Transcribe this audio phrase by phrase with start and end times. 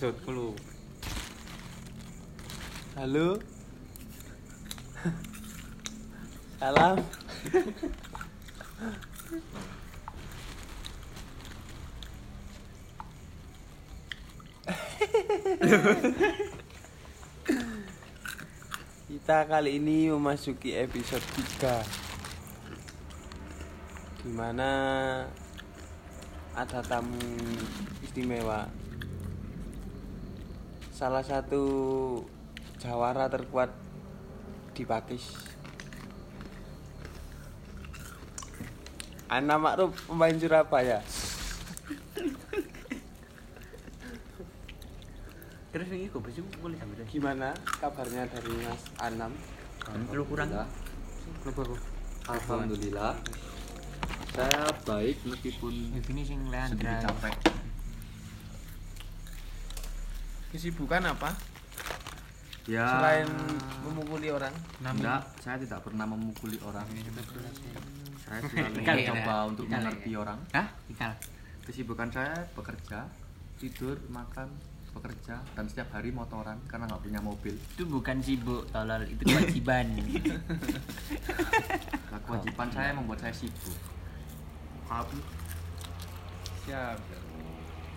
[0.00, 0.56] lu.
[2.96, 3.36] Halo?
[6.56, 6.96] Salam.
[19.04, 21.20] Kita kali ini memasuki episode
[21.60, 24.72] 3 Di mana
[26.56, 27.20] ada tamu
[28.00, 28.64] istimewa
[31.00, 31.64] Salah satu
[32.76, 33.72] jawara terkuat
[34.76, 35.32] di Pakis
[39.32, 41.00] Anak Makruf pemain Surabaya
[45.72, 49.32] Terus ini gue bersih boleh sambil Gimana kabarnya dari Mas Anam?
[50.12, 50.52] Lu kurang.
[50.52, 51.64] Kenapa?
[52.28, 53.16] Alhamdulillah.
[54.36, 57.49] Saya baik meskipun Ini sing sedikit capek.
[60.50, 61.30] Kesibukan apa?
[62.66, 62.86] Ya.
[62.86, 63.26] Selain
[63.82, 66.86] memukuli orang enggak, saya tidak pernah memukuli orang.
[68.22, 70.18] Saya selalu mencoba untuk Ikal, mengerti ya.
[70.22, 70.38] orang.
[70.54, 70.66] Hah?
[70.90, 71.12] Ikal.
[71.66, 73.06] Kesibukan saya bekerja,
[73.62, 74.50] tidur, makan,
[74.90, 77.54] bekerja, dan setiap hari motoran karena nggak punya mobil.
[77.54, 79.02] Itu bukan sibuk, tolol.
[79.06, 79.86] Itu kewajiban.
[82.10, 83.78] Nah, kewajiban saya membuat saya sibuk.
[84.90, 85.14] Apa?
[86.66, 86.98] Siap.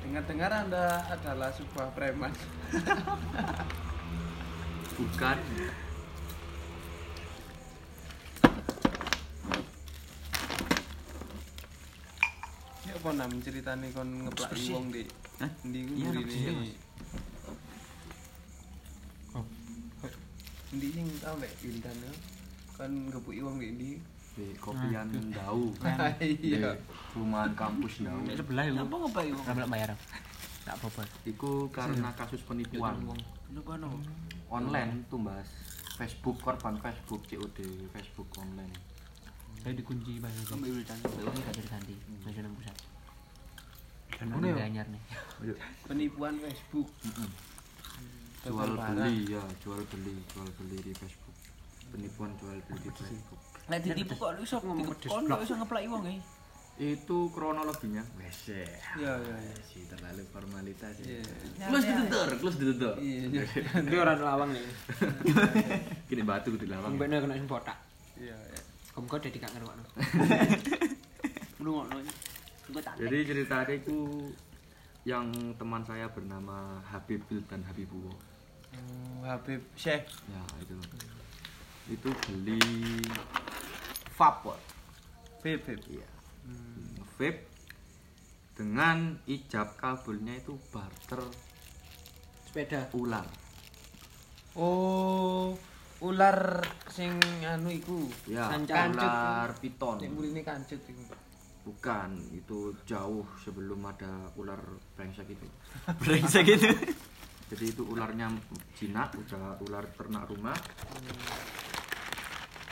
[0.03, 2.33] Dengar-dengar Anda adalah sebuah preman.
[4.99, 5.37] Bukan.
[12.83, 15.07] Ya apa nam ceritane kon ngeplaki wong di
[15.39, 15.51] Hah?
[15.63, 16.09] Ndi ku Iya,
[16.51, 16.71] ini.
[20.73, 22.13] Ndi sing tau nek Intan ya.
[22.75, 23.89] Kon ngepuki wong di ndi?
[24.33, 25.69] Di kopian Dau.
[26.19, 26.73] Iya.
[26.73, 26.81] Di
[27.13, 28.17] perumahan kampus Dau.
[28.25, 28.77] Nek sebelah itu.
[28.77, 29.45] Apa ngepai wong?
[29.45, 29.89] Ora bayar.
[30.63, 31.03] Tak apa-apa.
[31.27, 32.95] Iku karena kasus penipuan
[34.49, 35.49] online tuh mas
[35.93, 37.59] Facebook korban Facebook COD
[37.93, 38.73] Facebook online
[39.61, 40.33] Saya dikunci Bang.
[40.43, 40.97] Sampai urutan.
[41.03, 41.95] Wong gak terganti.
[42.25, 42.77] Masih nang pusat.
[44.13, 44.65] Dan Ngono ya?
[44.65, 45.01] anyar nih.
[45.85, 46.89] Penipuan Facebook.
[48.43, 51.31] jual Total beli ya jual beli jual beli di Facebook
[51.95, 56.03] penipuan jual beli di Facebook Nek ditipu kok iso ngomong kon kok iso ngeplaki wong
[56.05, 56.17] e.
[56.73, 58.65] itu kronologinya wes ya
[58.97, 59.55] Iya iya iya.
[59.61, 61.21] sih terlalu formalitas Iya.
[61.69, 63.45] close ditutup close ditutup Iya.
[63.77, 64.65] Ini orang lawang nih.
[66.09, 67.77] kini batu di lawang Mbaknya kena sing botak.
[68.17, 68.61] Iya iya.
[68.89, 69.83] Kamu kau jadi gak ngerokno.
[71.61, 72.01] Lu ngono.
[72.65, 72.97] Gue tak.
[72.97, 73.97] jadi ceritanya itu
[75.03, 78.09] yang teman saya bernama Habib dan Habibuwo
[78.73, 80.09] Oh, Habib Syekh.
[80.25, 80.73] ya itu
[81.85, 82.57] itu beli
[84.23, 84.55] vapor
[85.43, 85.81] Beb beb.
[85.91, 86.07] iya
[87.19, 87.43] vape
[88.55, 91.19] dengan ijab kabelnya itu barter
[92.47, 92.87] Sepeda.
[92.93, 93.27] ular
[94.53, 95.57] Oh,
[95.99, 97.09] ular sing
[97.41, 98.05] anu iku.
[98.29, 98.93] ya Sancan.
[98.93, 101.03] ular piton Sing mrene kancut iku.
[101.63, 104.61] bukan itu jauh sebelum ada ular
[104.93, 105.47] brengsek itu
[106.01, 106.69] Brengsek gitu.
[107.49, 108.29] jadi itu ularnya
[108.73, 110.55] jinak udah ular ternak rumah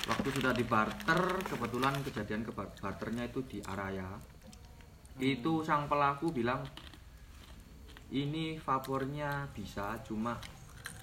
[0.01, 4.17] waktu sudah dibarter kebetulan kejadian keba- barternya itu di Araya
[5.22, 6.66] itu sang pelaku bilang
[8.11, 10.35] ini vapornya bisa cuma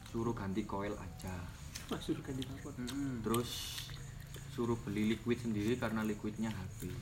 [0.08, 1.36] suruh ganti koil aja
[1.88, 2.72] Masuk kan di dapur.
[2.76, 3.24] Heeh.
[3.24, 3.80] terus
[4.52, 6.98] suruh beli liquid sendiri karena liquidnya habis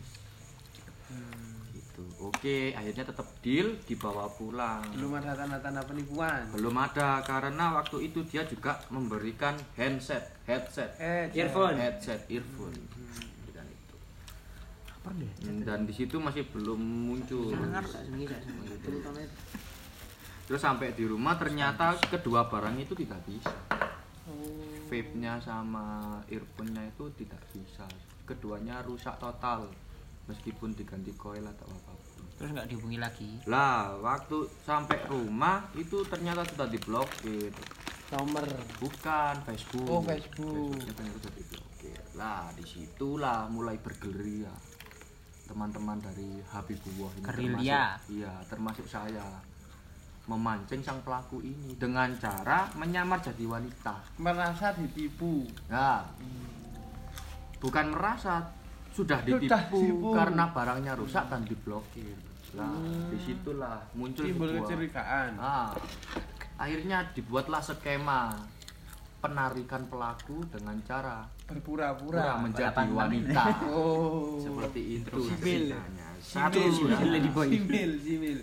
[1.96, 6.44] gitu oke akhirnya tetap deal dibawa pulang Belum ada tanda-tanda penipuan.
[6.52, 11.80] belum ada karena waktu itu dia juga memberikan handset headset Eh, Earphone.
[11.80, 12.76] headset earphone
[13.40, 13.96] Berikan itu.
[14.92, 15.30] Apa deh?
[15.42, 18.76] Hmm, dan di situ masih belum muncul Sangar tak senengi tak senengi.
[18.78, 19.36] Terutama itu.
[20.46, 23.50] terus sampai di rumah ternyata kedua barang itu tidak bisa
[24.26, 24.58] Oh.
[24.90, 25.86] vape-nya sama
[26.26, 27.86] earphone-nya itu tidak bisa
[28.22, 29.70] keduanya rusak total
[30.26, 33.30] meskipun diganti coil atau apa pun Terus nggak dihubungi lagi.
[33.44, 37.50] lah waktu sampai rumah itu ternyata sudah diblokir
[38.08, 38.44] Nomor.
[38.76, 40.74] bukan Facebook Oh, Facebook.
[40.74, 44.52] Facebooknya ternyata sudah diblokir lah di situlah mulai bergerilya
[45.44, 47.82] teman-teman dari Habibullah ini Gerilya.
[47.96, 49.26] termasuk- iya termasuk saya
[50.26, 55.46] memancing sang pelaku ini dengan cara menyamar jadi wanita Merasa ditipu.
[55.68, 56.02] Nah,
[57.56, 58.42] bukan merasa
[58.96, 60.08] sudah Sudah ditipu ditipu.
[60.10, 62.16] karena barangnya rusak dan diblokir.
[62.56, 62.72] Nah,
[63.06, 65.30] di situlah muncul Timbul sebuah- kecurigaan.
[65.36, 65.76] Nah,
[66.56, 68.32] akhirnya dibuatlah skema
[69.18, 72.32] penarikan pelaku dengan cara Berpura-pura.
[72.32, 73.42] pura menjadi wanita.
[73.68, 74.38] Oh.
[74.38, 76.06] Seperti itu ceritanya.
[76.16, 77.46] satu Simil, Lady Boy.
[77.52, 78.38] Simil, simil.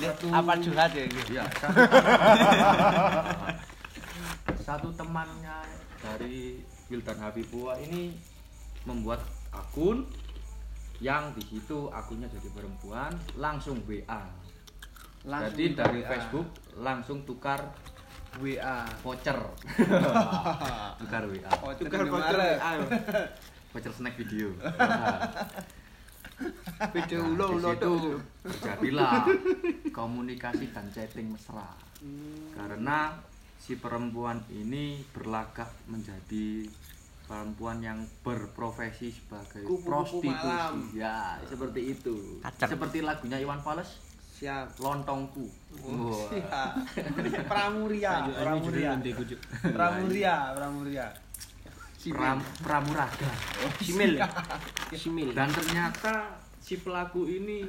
[0.00, 1.04] satu Apa curhat ya?
[1.04, 1.30] gitu?
[1.30, 1.76] ya satu,
[4.62, 5.58] satu temannya
[6.00, 8.14] dari Wildan Habibua ini
[8.82, 10.06] membuat akun
[10.98, 14.20] yang di situ akunnya jadi perempuan langsung WA
[15.20, 16.08] Langsung jadi dari WA.
[16.08, 17.60] Facebook langsung tukar
[18.36, 18.84] WA.
[19.02, 19.36] voucher
[20.96, 22.36] tukar WA Oh, Tukar voucher.
[22.36, 22.72] WA.
[23.70, 24.52] voucher snack video
[26.90, 27.92] Video Nah, ulo ulo situ
[28.40, 29.28] terjadilah
[29.92, 31.68] komunikasi dan chatting mesra
[32.56, 33.12] karena
[33.60, 36.64] si perempuan ini berlagak menjadi
[37.30, 40.90] perempuan yang berprofesi sebagai Kupu-kupu prostitusi malam.
[40.90, 42.70] ya seperti itu Kacang.
[42.74, 44.02] seperti lagunya Iwan Fals
[44.34, 44.74] Siap.
[44.82, 45.46] lontongku
[45.86, 46.26] Wah.
[46.26, 46.70] Siap.
[47.52, 48.90] Pramuria, Pramuria.
[49.62, 51.06] Pramuria, Pramuria.
[52.00, 53.28] Pram, pramuraga
[53.84, 54.16] Simil.
[54.96, 55.36] Simil.
[55.36, 57.68] dan ternyata si pelaku ini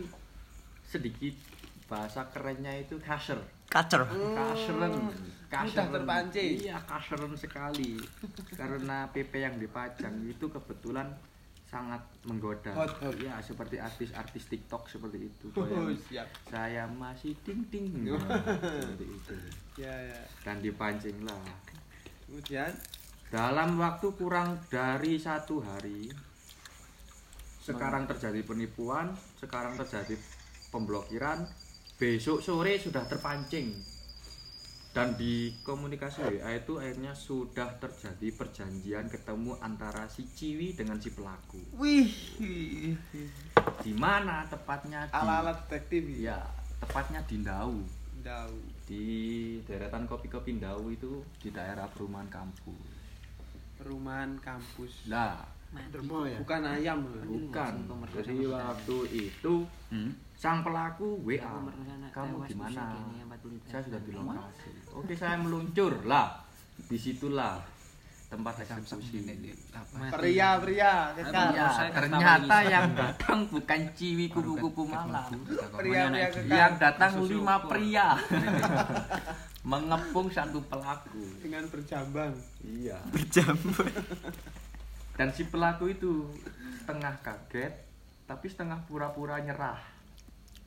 [0.87, 1.35] sedikit
[1.91, 4.03] bahasa kerennya itu kasar Kacer.
[4.35, 4.94] kaseren
[5.51, 6.59] Mudah terpancing.
[6.62, 8.00] iya kaseren sekali
[8.51, 11.07] karena PP yang dipajang itu kebetulan
[11.65, 13.15] sangat menggoda Hot, hot.
[13.15, 15.63] ya seperti artis-artis TikTok seperti itu Oh,
[16.03, 16.27] siap.
[16.45, 18.19] saya masih ting ting Nah,
[18.77, 19.35] seperti itu
[19.77, 20.19] Ya, ya.
[20.44, 21.39] dan dipancing lah
[22.25, 22.71] Kemudian
[23.27, 26.12] dalam waktu kurang dari satu hari
[27.62, 30.19] sekarang terjadi penipuan sekarang terjadi
[30.67, 31.47] pemblokiran
[32.01, 33.77] besok sore sudah terpancing
[34.89, 41.13] dan di komunikasi WA itu akhirnya sudah terjadi perjanjian ketemu antara si Ciwi dengan si
[41.13, 42.09] pelaku wih.
[43.80, 46.42] di mana tepatnya di Ala-ala detektif ya
[46.81, 47.86] tepatnya di Ndau
[48.21, 48.57] Tahu.
[48.83, 49.06] di
[49.63, 52.81] deretan kopi-kopi Ndau itu di daerah perumahan kampus
[53.77, 55.06] Perumahan kampus.
[55.06, 56.36] lah Dermo ya.
[56.38, 57.00] Bukan ayam.
[57.24, 57.74] Bukan.
[58.12, 59.53] Jadi waktu itu
[59.88, 60.12] Hmm?
[60.41, 61.38] Sang pelaku WA.
[62.09, 62.97] Kamu tewas di mana?
[62.97, 63.17] busuk ini,
[63.61, 64.71] 40 Saya sudah di lokasi.
[64.97, 66.41] Oke, saya meluncur lah.
[66.81, 67.61] Di situlah
[68.25, 69.21] tempat eksekusi.
[70.17, 71.47] Pria, pria, kekal.
[71.53, 75.29] Ya, ternyata yang datang bukan ciwi kupu-kupu malam.
[75.77, 76.49] Pria, pria kekal.
[76.49, 78.17] Yang datang lima pria.
[79.69, 81.38] Mengepung satu pelaku.
[81.38, 82.33] Dengan berjambang.
[82.65, 82.97] Iya.
[83.13, 83.85] Berjamur.
[85.13, 86.33] Dan si pelaku itu
[86.81, 87.77] setengah kaget,
[88.25, 89.90] tapi setengah pura-pura nyerah.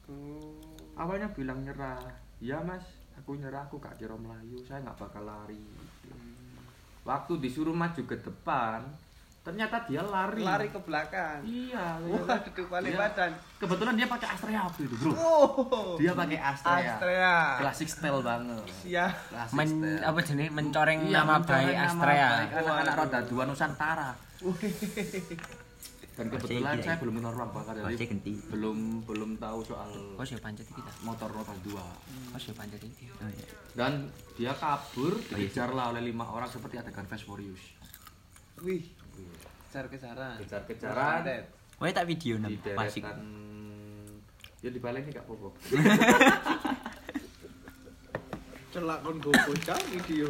[0.06, 0.60] Oh.
[0.94, 1.98] awalnya bilang nyerah
[2.38, 2.84] ya mas
[3.14, 5.64] aku nyerah aku gak kira melayu saya nggak bakal lari
[7.02, 8.84] waktu disuruh maju ke depan
[9.40, 11.44] ternyata dia lari Lari ke belakang.
[11.44, 13.30] iya Wah, duduk balik Dia- badan.
[13.60, 16.00] kebetulan dia pakai Astrea waktu itu bro Oh.
[16.00, 17.34] dia pakai Astrea, Astrea.
[17.60, 18.64] klasik style banget.
[18.64, 20.00] Klasik Men, style.
[20.00, 22.28] apa jenis mencoreng Iya, nama mencoreng baik Astrea.
[22.56, 24.10] anak-anak roda dua Nusantara
[26.14, 28.32] dan kebetulan saya belum kenal ruang bakar Masih jadi genti.
[28.46, 30.88] belum belum tahu soal Oh, siapa pancet kita?
[31.02, 31.84] motor roda dua
[32.30, 33.08] Oh, siapa pancet ini?
[33.12, 33.44] Oh, iya.
[33.72, 37.60] dan dia kabur dikejar lah oleh lima orang seperti adegan Fast Furious
[38.60, 38.84] Wih.
[39.66, 40.38] Kejar-kejaran.
[40.38, 41.24] kejar-kejaran
[41.76, 42.38] Oh, tak video.
[42.38, 43.02] Masih.
[43.02, 43.18] deretan
[44.60, 45.48] ya di balik gak apa-apa
[48.70, 50.28] Celak kon go bocah video.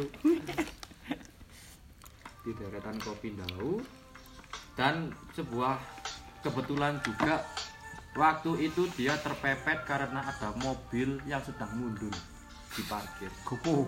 [2.39, 3.79] di deretan kopi Dau
[4.75, 5.79] dan sebuah
[6.43, 7.41] kebetulan juga
[8.15, 12.11] waktu itu dia terpepet karena ada mobil yang sedang mundur
[12.75, 13.87] di parkir Gopo.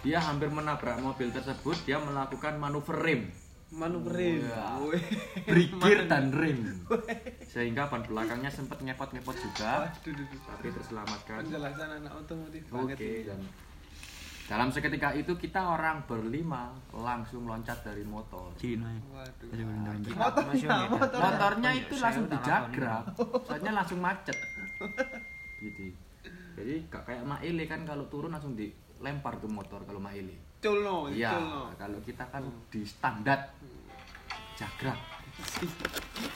[0.00, 3.22] dia hampir menabrak mobil tersebut dia melakukan manuver rem
[3.70, 4.50] Manuverin.
[4.50, 4.82] Wah.
[4.82, 4.98] Wih.
[5.46, 6.82] brigir dan rem
[7.46, 12.96] sehingga ban belakangnya sempat ngepot-ngepot juga tapi terselamatkan Penjelasan anak otomotif Oke, banget.
[12.98, 13.22] ini.
[13.30, 13.40] dan
[14.50, 18.50] dalam seketika itu kita orang berlima langsung loncat dari motor.
[18.58, 18.98] Cirin aja.
[19.14, 19.46] Waduh.
[19.46, 19.94] Bener-bener.
[20.10, 21.18] Motornya, motor.
[21.22, 23.04] Motornya itu Saya langsung dijagrab,
[23.46, 24.34] soalnya langsung macet.
[25.62, 25.94] Gitu.
[26.58, 30.34] Jadi gak kayak Maile kan kalau turun langsung dilempar ke motor kalau Maile.
[30.58, 31.62] Culno, Iya, culno.
[31.78, 32.42] kalau kita kan
[32.74, 33.54] di standar
[34.58, 34.98] jagrab.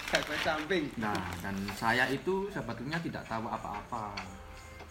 [0.08, 0.86] Kakak samping.
[0.96, 4.16] Nah, dan saya itu sebetulnya tidak tahu apa-apa.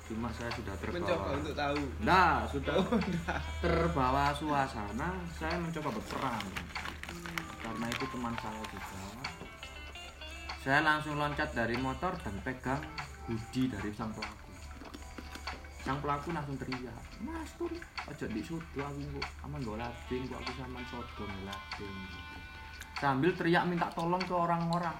[0.03, 1.00] Cuma saya sudah terbawa.
[1.00, 1.79] Mencoba untuk tahu.
[2.03, 2.75] Nah, sudah
[3.63, 6.43] terbawa suasana, saya mencoba berperan.
[7.63, 9.00] Karena itu teman saya juga.
[10.63, 12.83] Saya langsung loncat dari motor dan pegang
[13.27, 14.51] hoodie dari sang pelaku.
[15.83, 17.75] Sang pelaku langsung teriak, Mas turun,
[18.07, 21.98] aja di sudu aku kok, aman gak lading, kok aku sama sodom lading.
[22.95, 24.95] Sambil teriak minta tolong ke orang-orang.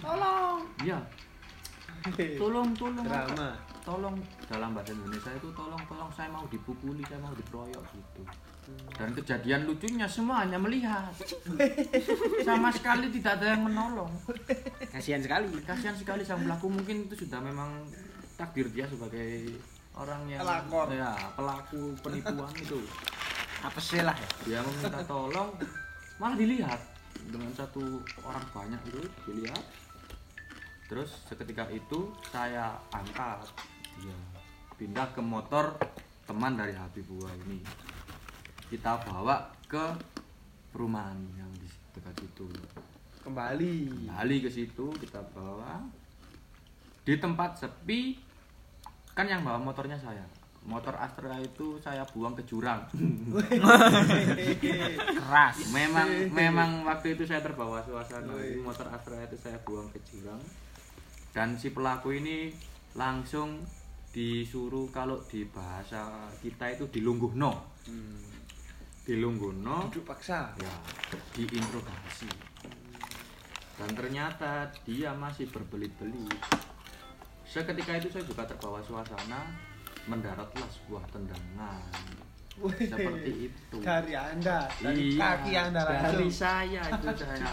[0.00, 0.96] tolong, iya,
[2.40, 3.04] tolong, tolong.
[3.04, 3.71] Drama.
[3.82, 8.22] Tolong dalam bahasa Indonesia itu tolong tolong saya mau dipukuli saya mau dikeroyok gitu.
[8.94, 11.10] Dan kejadian lucunya semua hanya melihat.
[12.46, 14.10] Sama sekali tidak ada yang menolong.
[14.94, 15.50] Kasihan sekali.
[15.66, 16.70] kasihan sekali sang pelaku.
[16.70, 17.82] Mungkin itu sudah memang
[18.38, 19.58] takdir dia sebagai
[19.98, 20.86] orang yang Pelakor.
[20.94, 22.78] ya pelaku penipuan itu.
[23.66, 24.14] Apa sih lah?
[24.14, 24.28] Ya?
[24.46, 25.50] dia meminta tolong
[26.22, 26.80] malah dilihat.
[27.22, 29.64] Dengan satu orang banyak itu dilihat.
[30.86, 33.48] Terus seketika itu saya angkat
[34.00, 34.18] ya,
[34.80, 35.76] pindah ke motor
[36.24, 37.60] teman dari Habibua ini.
[38.72, 39.84] Kita bawa ke
[40.72, 42.48] perumahan yang di dekat situ.
[43.22, 44.08] Kembali.
[44.08, 45.84] kembali ke situ kita bawa.
[47.04, 48.16] Di tempat sepi
[49.12, 50.24] kan yang bawa motornya saya.
[50.62, 52.86] Motor Astra itu saya buang ke jurang.
[55.18, 55.56] Keras.
[55.74, 58.30] memang memang waktu itu saya terbawa suasana.
[58.62, 60.38] Motor Astra itu saya buang ke jurang.
[61.34, 62.54] Dan si pelaku ini
[62.94, 63.58] langsung
[64.12, 68.22] disuruh kalau di bahasa kita itu dilungguhno Hmm.
[69.02, 70.54] dilungguhno Duduk paksa.
[70.54, 70.74] ya
[71.34, 72.30] diinterogasi
[73.74, 76.30] dan ternyata dia masih berbelit-belit
[77.42, 79.50] seketika itu saya juga terbawa suasana
[80.06, 81.82] mendaratlah sebuah tendangan.
[82.54, 86.30] Seperti itu Dari Anda, dari Iya, kaki Anda dari langsung.
[86.30, 87.52] saya itu saya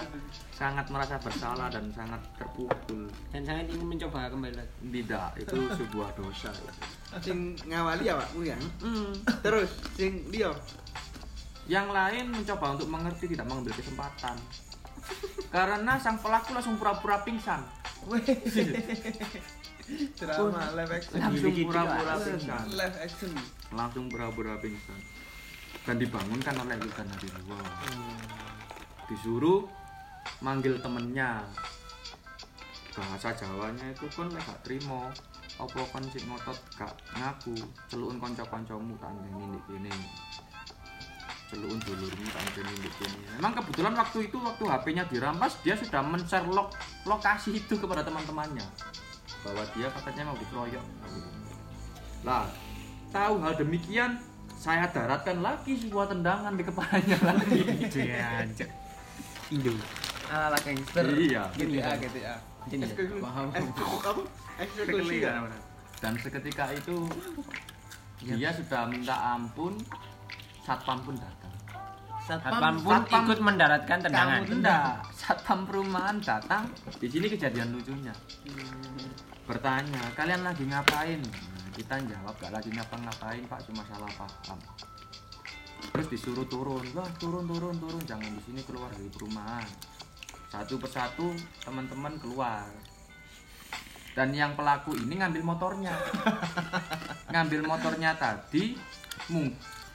[0.52, 4.74] sangat merasa bersalah dan sangat terpukul Dan saya ingin mencoba kembali lagi.
[4.92, 6.52] tidak itu sebuah dosa
[7.18, 8.58] Sing ngawali ya, Pak, ya.
[8.84, 9.14] Mm.
[9.40, 10.52] Terus sing liya.
[11.66, 14.36] yang lain mencoba untuk mengerti tidak mengambil kesempatan
[15.56, 17.62] karena sang pelaku langsung pura-pura pingsan.
[19.90, 21.18] Drama live action.
[21.18, 22.38] langsung pura-pura langsung.
[22.38, 22.66] pingsan.
[22.72, 23.32] Live action.
[23.72, 25.00] langsung pura-pura pingsan.
[25.82, 27.62] Dan dibangunkan oleh Wildan Hadiruwa
[29.08, 29.66] disuruh
[30.40, 31.42] manggil temennya.
[32.90, 35.08] Bahasa Jawanya itu pun lek gak trimo.
[35.56, 37.56] Apa kon sing ngotot gak ngaku?
[37.88, 39.94] Celukun kanca-kancamu tak ngene kene.
[41.48, 43.20] Celukun dulurmu tak ngene kene.
[43.40, 46.76] Memang kebetulan waktu itu waktu HP-nya dirampas dia sudah men-share lok-
[47.08, 48.68] lokasi itu kepada teman-temannya
[49.42, 50.86] bahwa dia katanya mau dikeroyok
[52.22, 52.46] lah
[53.10, 54.12] tahu hal demikian
[54.54, 58.68] saya daratkan lagi sebuah tendangan di kepalanya lagi Iya, anjir.
[59.50, 59.74] Indo.
[60.28, 62.36] ala gangster iya GTA, GTA.
[62.68, 62.88] Ini ya?
[62.88, 63.48] Eksekusi- Paham.
[63.50, 64.22] apa?
[64.60, 65.42] Eksekusi ya?
[65.98, 66.96] dan seketika itu
[68.22, 69.74] dia sudah minta ampun
[70.62, 71.52] satpam pun datang
[72.22, 74.44] Satpam pun Satpam- ikut mendaratkan tendangan.
[74.44, 78.14] kamu tidak satpam perumahan datang di sini kejadian lucunya
[79.50, 81.18] bertanya kalian lagi ngapain?
[81.26, 84.62] Nah, kita jawab gak lagi ngapa-ngapain pak cuma salah paham.
[85.90, 89.66] Terus disuruh turun wah turun turun turun jangan di sini keluar dari perumahan.
[90.54, 91.34] Satu persatu
[91.66, 92.70] teman-teman keluar.
[94.14, 95.98] Dan yang pelaku ini ngambil motornya.
[97.34, 98.74] Ngambil motornya tadi
[99.30, 99.54] mung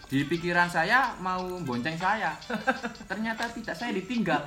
[0.08, 2.34] di pikiran saya mau bonceng saya.
[3.10, 4.42] Ternyata tidak saya ditinggal.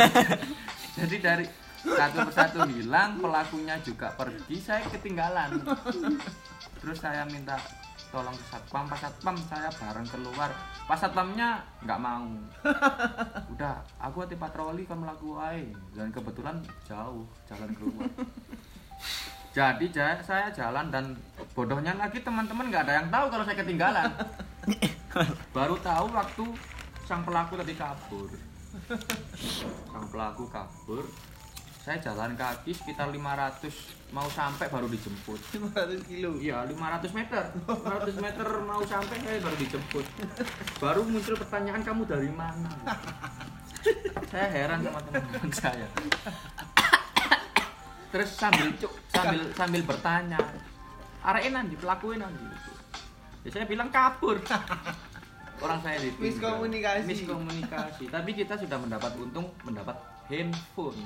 [0.98, 1.46] Jadi dari
[1.84, 5.62] satu persatu hilang pelakunya juga pergi saya ketinggalan.
[6.82, 7.54] Terus saya minta
[8.08, 10.50] tolong ke satpam pas satpam saya bareng keluar.
[10.88, 12.26] Pas satpamnya nggak mau.
[13.54, 15.70] Udah aku hati patroli kan melaku wae.
[15.94, 16.58] Dan kebetulan
[16.88, 18.08] jauh jalan keluar.
[19.54, 21.14] Jadi ja- saya jalan dan
[21.54, 24.10] bodohnya lagi teman-teman nggak ada yang tahu kalau saya ketinggalan.
[25.54, 26.44] Baru tahu waktu
[27.06, 28.30] sang pelaku tadi kabur.
[29.88, 31.04] Sang pelaku kabur
[31.88, 35.40] saya jalan kaki sekitar 500 mau sampai baru dijemput
[35.72, 36.36] 500 kilo.
[36.36, 37.48] Iya, 500 meter.
[37.64, 40.04] 500 meter mau sampai saya baru dijemput.
[40.84, 42.68] Baru muncul pertanyaan kamu dari mana?
[44.28, 45.88] saya heran sama teman-teman saya.
[48.12, 50.40] Terus sambil cuk, sambil sambil bertanya,
[51.24, 52.44] arek nanti pelakuin nanti.
[53.44, 54.36] Ya saya bilang kabur.
[55.58, 56.22] Orang saya ditinggal.
[56.30, 57.06] Miskomunikasi.
[57.06, 58.04] Miskomunikasi.
[58.08, 59.96] Tapi kita sudah mendapat untung mendapat
[60.28, 60.98] handphone.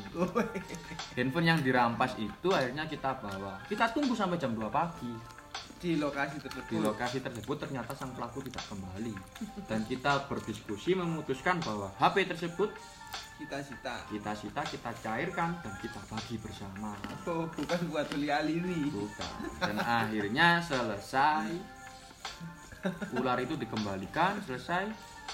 [1.14, 3.56] handphone yang dirampas itu akhirnya kita bawa.
[3.64, 5.12] Kita tunggu sampai jam 2 pagi
[5.82, 6.78] Di lokasi di tersebut.
[6.78, 9.14] lokasi tersebut ternyata sang pelaku tidak kembali
[9.66, 12.70] dan kita berdiskusi memutuskan bahwa HP tersebut
[13.34, 14.06] Cita-cita.
[14.06, 16.94] kita sita kita cairkan dan kita bagi bersama
[17.26, 18.94] Oh, bukan buat beli aliri.
[18.94, 21.50] bukan dan akhirnya selesai
[23.12, 24.90] ular itu dikembalikan selesai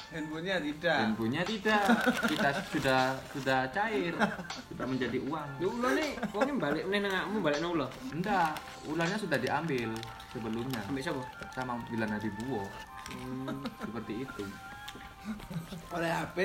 [0.09, 0.97] Handphonenya tidak.
[1.03, 1.83] handphonenya tidak
[2.29, 4.15] kita sudah sudah cair
[4.69, 7.87] sudah menjadi uang Lu ulo nih, pokoknya balik nih nengakmu balik nang ulo.
[8.11, 8.53] enggak
[8.85, 9.91] ularnya sudah diambil
[10.29, 11.23] sebelumnya Sampai siapa?
[11.51, 12.63] sama bilang Nabi Buwo
[13.79, 14.45] seperti itu
[15.91, 16.39] Oleh HP,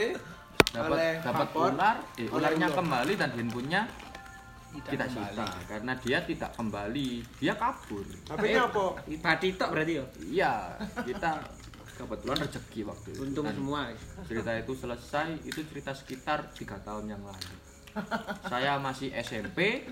[0.72, 2.78] dapat dapat ular eh, ularnya ular.
[2.80, 3.82] kembali dan handphonenya
[4.82, 8.84] kita sita karena dia tidak kembali dia kabur HP-nya apa?
[9.22, 10.06] Pati tok berarti ya.
[10.24, 10.54] iya
[11.00, 11.32] kita
[11.94, 13.82] kebetulan rezeki waktu itu Untung Dan semua.
[14.26, 17.54] cerita itu selesai itu cerita sekitar tiga tahun yang lalu
[18.44, 19.86] saya masih SMP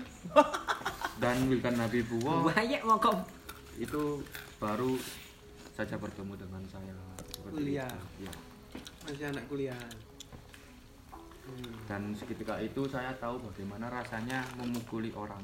[1.16, 3.22] dan Wildan Habibullah Banyak mau kok.
[3.78, 4.18] itu
[4.58, 4.98] baru
[5.72, 6.94] saja bertemu dengan saya
[7.42, 7.86] Kuliah.
[8.18, 8.26] itu.
[8.26, 8.34] Ya.
[9.02, 9.74] Masih anak kuliah.
[11.42, 11.74] Hmm.
[11.84, 15.42] dan seketika itu saya tahu bagaimana rasanya memukuli orang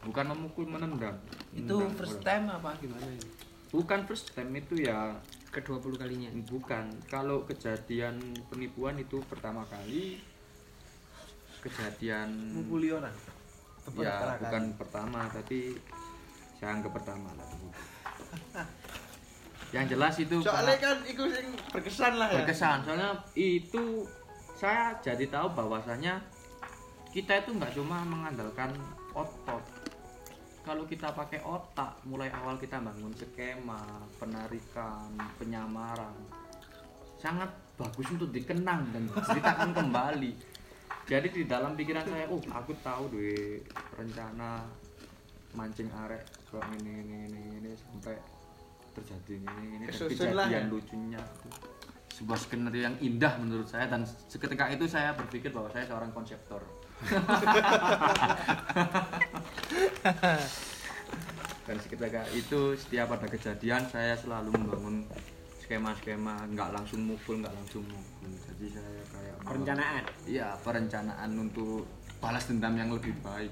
[0.00, 1.18] bukan memukul menendang
[1.50, 2.24] Itu Menendang first orang.
[2.24, 3.26] time apa gimana ini?
[3.68, 5.18] bukan first time itu ya
[5.50, 6.30] Kedua puluh kalinya.
[6.46, 8.14] bukan kalau kejadian
[8.46, 10.22] penipuan itu pertama kali
[11.60, 13.12] kejadian Mukuli orang.
[13.96, 15.74] ya bukan pertama tapi
[16.56, 17.48] saya anggap pertama lah
[19.70, 21.22] yang jelas itu Soalnya kan itu
[21.70, 22.36] berkesan lah ya.
[22.38, 24.02] berkesan soalnya itu
[24.60, 26.20] saya jadi tahu bahwasanya
[27.16, 28.76] kita itu nggak cuma mengandalkan
[29.16, 29.64] otot.
[30.60, 35.08] Kalau kita pakai otak mulai awal kita bangun skema penarikan
[35.40, 36.12] penyamaran
[37.16, 37.48] sangat
[37.80, 40.36] bagus untuk dikenang dan ceritakan kembali.
[41.08, 43.64] Jadi di dalam pikiran saya oh aku tahu deh
[43.96, 44.68] rencana
[45.56, 48.14] mancing arek kok ini ini ini ini sampai
[48.92, 50.70] terjadi ini ini dan kejadian ya.
[50.70, 51.22] lucunya.
[51.24, 51.48] itu
[52.20, 56.60] sebuah skenario yang indah menurut saya dan seketika itu saya berpikir bahwa saya seorang konseptor
[61.64, 65.08] dan seketika itu setiap ada kejadian saya selalu membangun
[65.64, 70.02] skema-skema nggak langsung mukul nggak langsung mukul jadi saya kayak Perencanaan.
[70.28, 71.88] iya perencanaan untuk
[72.20, 73.48] balas dendam yang lebih baik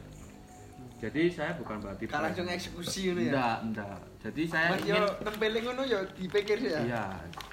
[0.99, 3.33] jadi saya bukan berarti Gak langsung eksekusi ini ya.
[3.33, 3.99] enggak enggak
[4.29, 6.81] jadi saya Mas ingin yo tempelin ngono yo dipikir ya.
[6.85, 7.05] iya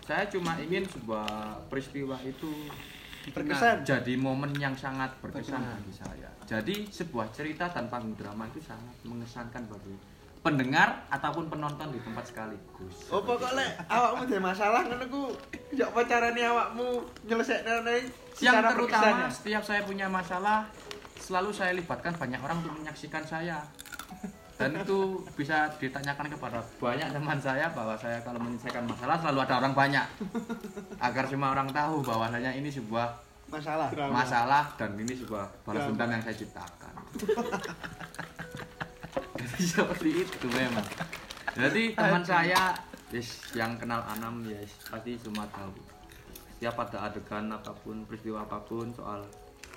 [0.06, 2.70] saya cuma ingin sebuah peristiwa itu
[3.26, 3.82] Berkesan.
[3.82, 6.30] jadi momen yang sangat berkesan bagi saya.
[6.46, 9.98] Jadi sebuah cerita panggung drama itu sangat mengesankan bagi
[10.46, 13.10] pendengar ataupun penonton di tempat sekaligus.
[13.10, 15.22] Oh pokoknya awakmu ada masalah ngono ku
[15.74, 19.28] yo pacarane awakmu nyelesekno yang secara terutama berkesan ya.
[19.34, 20.70] setiap saya punya masalah
[21.18, 23.66] selalu saya libatkan banyak orang untuk menyaksikan saya
[24.56, 29.54] dan itu bisa ditanyakan kepada banyak teman saya bahwa saya kalau menyelesaikan masalah selalu ada
[29.60, 30.06] orang banyak
[30.96, 33.08] agar semua orang tahu bahwasanya ini sebuah
[33.52, 33.92] masalah.
[34.08, 35.92] masalah dan ini sebuah balas Drama.
[35.92, 36.94] dendam yang saya ciptakan.
[39.36, 40.88] Jadi seperti itu memang.
[41.56, 42.76] Jadi teman saya
[43.12, 45.72] yes, yang kenal Anam yes, pasti semua tahu.
[46.56, 49.24] Setiap ada adegan apa pun, peristiwa apa pun soal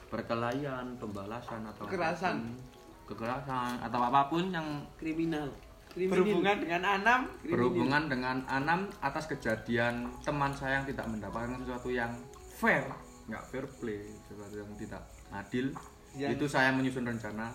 [0.08, 2.38] perkelahian, pembalasan atau Kekerasan.
[2.38, 2.77] apa pun,
[3.08, 5.48] kekerasan atau apa pun yang kriminal
[5.98, 12.12] Berhubungan dengan Anam, berhubungan dengan Anam atas kejadian teman saya yang tidak mendapatkan sesuatu yang
[12.54, 12.86] fair,
[13.26, 15.74] nggak fair play, sesuatu yang tidak adil.
[16.14, 17.50] Yang- Itu saya menyusun rencana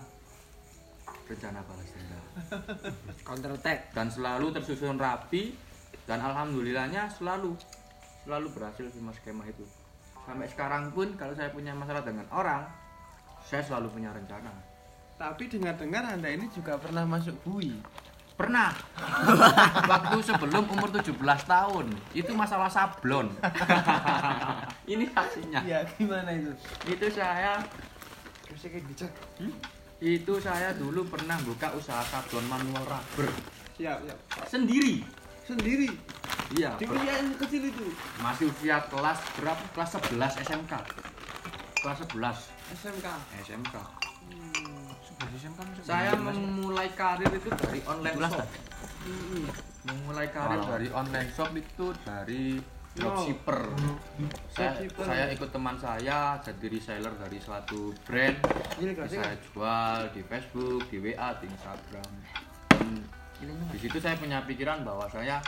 [1.24, 2.24] rencana balas dendam
[3.28, 3.96] Counter attack.
[3.96, 5.56] dan selalu tersusun rapi
[6.04, 7.56] dan alhamdulillahnya selalu
[8.24, 9.64] selalu berhasil semua skema itu.
[10.24, 12.64] Sampai sekarang pun kalau saya punya masalah dengan orang,
[13.40, 14.52] saya selalu punya rencana.
[15.14, 17.70] Tapi dengar-dengar Anda ini juga pernah masuk bui.
[18.34, 18.74] Pernah.
[19.90, 21.14] Waktu sebelum umur 17
[21.46, 21.86] tahun.
[22.10, 23.30] Itu masalah sablon.
[24.90, 25.62] Ini hasilnya.
[25.62, 26.50] Iya, gimana itu?
[26.82, 27.62] Itu saya
[28.54, 29.06] gitu.
[30.02, 33.30] itu saya dulu pernah buka usaha sablon manual rubber
[33.78, 34.18] Siap, siap.
[34.50, 35.02] sendiri.
[35.46, 35.88] Sendiri
[36.54, 36.74] Iya.
[36.78, 37.86] di usia yang kecil itu.
[38.22, 39.62] Masih usia kelas berapa?
[39.74, 40.72] Kelas 11 SMK.
[41.82, 42.38] Kelas 11
[42.78, 43.06] SMK.
[43.46, 44.03] SMK.
[45.82, 48.46] Saya memulai karir itu dari online shop.
[49.84, 52.44] Memulai karir dari online shop itu dari
[52.94, 53.60] dropshipper.
[54.54, 58.38] Saya, saya ikut teman saya jadi reseller dari suatu brand.
[58.78, 62.10] Kelasnya Saya jual di Facebook, di WA, di Instagram.
[62.70, 62.86] Dan
[63.74, 65.42] di situ saya punya pikiran bahwa saya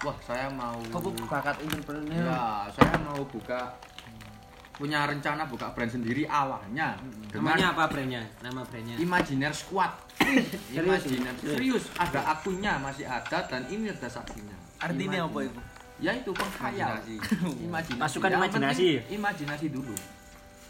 [0.00, 0.80] wah saya mau
[1.28, 2.24] bakat entrepreneur?
[2.24, 3.76] ya saya mau buka
[4.80, 6.96] punya rencana buka brand sendiri awalnya
[7.28, 8.22] dengan Namanya apa brandnya?
[8.40, 8.96] Nama brandnya.
[8.96, 9.92] Imaginer Squad.
[10.72, 14.56] Imaginer serius ada akunnya masih ada dan ini ada saksinya.
[14.80, 15.60] Artinya apa itu?
[16.00, 16.96] Ya itu penghayal.
[17.68, 18.00] Imajinasi.
[18.00, 18.88] Pasukan Yang imajinasi.
[18.88, 19.94] penting Imajinasi dulu.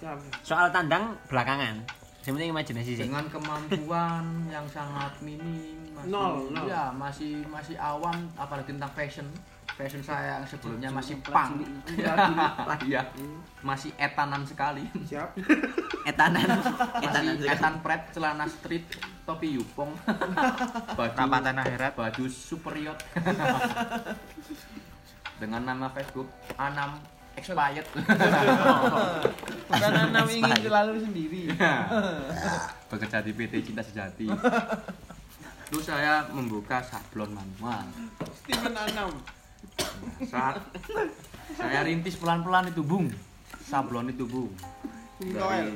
[0.03, 0.18] Siap.
[0.42, 1.79] Soal tandang belakangan.
[2.27, 3.05] Yang penting imajinasi sih.
[3.07, 5.79] Dengan kemampuan yang sangat minim.
[5.94, 6.66] Masih, Nol, nol.
[6.66, 9.31] Ya masih masih awam apalagi tentang fashion.
[9.81, 11.64] Fashion saya yang sebelumnya masih punk.
[12.85, 13.01] Iya.
[13.64, 14.85] Masih etanan sekali.
[15.09, 15.33] Siap.
[16.05, 16.45] Etanan.
[17.01, 17.40] Etanan.
[17.40, 18.85] masih etan pret celana street
[19.25, 19.88] topi yupong
[20.99, 21.97] baju Rapatan akhirat.
[21.97, 22.93] baju superior
[25.40, 26.29] dengan nama Facebook
[26.61, 27.01] Anam
[27.40, 27.88] expired.
[29.64, 31.57] Bukan Anam ingin selalu sendiri.
[32.93, 34.29] Bekerja di PT Cinta Sejati.
[35.73, 37.88] Itu saya membuka sablon manual.
[38.45, 39.39] Steven Anam.
[40.26, 40.64] Saat
[41.56, 43.11] saya rintis pelan-pelan itu, Bung.
[43.64, 44.50] Sablon itu, Bung.
[45.20, 45.68] Noel.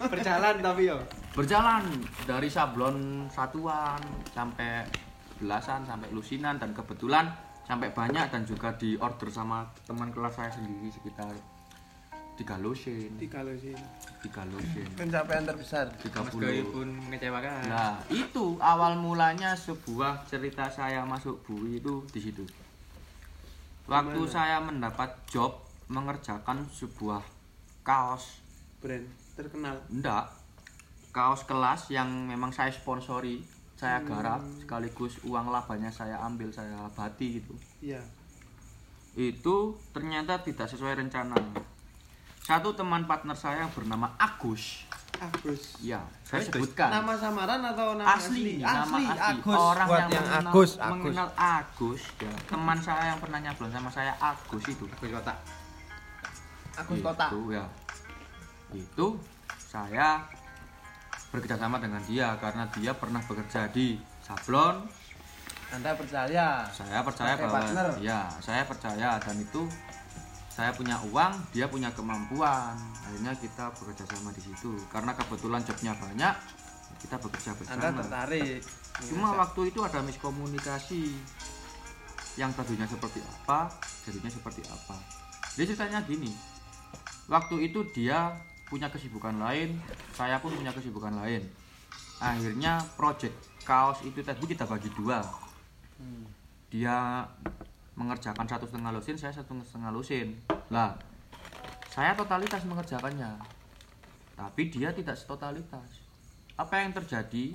[0.00, 0.98] Berjalan tapi yo.
[1.36, 1.84] Berjalan
[2.24, 4.00] dari sablon satuan
[4.32, 4.88] sampai
[5.38, 7.28] belasan sampai lusinan dan kebetulan
[7.64, 11.32] sampai banyak dan juga di order sama teman kelas saya sendiri sekitar
[12.40, 13.76] tiga lotion, Tiga lo sih.
[14.20, 15.92] tiga lotion, Pencapaian terbesar.
[16.00, 16.48] tiga puluh.
[16.48, 17.68] Meskipun mengecewakan.
[17.68, 22.44] Nah, itu awal mulanya sebuah cerita saya masuk bui itu di situ.
[23.84, 24.32] Waktu Gimana?
[24.32, 25.52] saya mendapat job
[25.86, 27.20] mengerjakan sebuah
[27.82, 28.40] kaos,
[28.78, 29.76] Brand terkenal.
[29.88, 30.32] enggak,
[31.10, 34.08] kaos kelas yang memang saya sponsori, saya Hmm.
[34.08, 37.52] garap sekaligus uang labanya saya ambil, saya bati gitu.
[37.82, 38.00] Iya.
[39.12, 41.34] Itu ternyata tidak sesuai rencana.
[42.40, 44.88] Satu teman partner saya yang bernama Agus,
[45.20, 45.76] Agus.
[45.78, 46.48] ya, saya Agus.
[46.50, 46.88] sebutkan.
[46.88, 48.64] Nama samaran atau nama asli, asli?
[48.64, 49.04] nama asli.
[49.12, 49.54] Agus.
[49.54, 50.90] orang Buat yang, yang mengenal, Agus, Agus.
[50.90, 52.32] mengenal Agus ya.
[52.48, 55.38] teman saya yang pernah nyablon sama saya Agus itu Agus kotak.
[56.74, 57.26] Agus itu, Kota.
[57.50, 57.64] ya
[58.70, 59.06] itu
[59.58, 60.08] saya
[61.28, 64.86] bekerja sama dengan dia karena dia pernah bekerja di sablon
[65.70, 66.66] Anda percaya?
[66.66, 67.86] saya percaya bahwa partner.
[68.00, 69.66] ya saya percaya dan itu
[70.60, 72.76] saya punya uang dia punya kemampuan
[73.08, 76.36] akhirnya kita bekerja sama di situ karena kebetulan jobnya banyak
[77.00, 78.60] kita bekerja Anda bersama tertarik.
[79.08, 81.16] Cuma waktu itu ada miskomunikasi
[82.36, 83.72] yang tadinya seperti apa,
[84.04, 84.96] jadinya seperti apa.
[85.56, 86.30] Dia ceritanya gini,
[87.26, 88.36] waktu itu dia
[88.68, 89.80] punya kesibukan lain,
[90.14, 91.42] saya pun punya kesibukan lain.
[92.20, 95.24] Akhirnya project kaos itu tadi kita bagi dua.
[95.96, 96.28] Hmm.
[96.70, 97.26] Dia
[98.00, 100.40] mengerjakan satu setengah lusin, saya satu setengah lusin.
[100.72, 100.96] Lah,
[101.92, 103.36] saya totalitas mengerjakannya,
[104.40, 106.00] tapi dia tidak setotalitas.
[106.56, 107.52] Apa yang terjadi?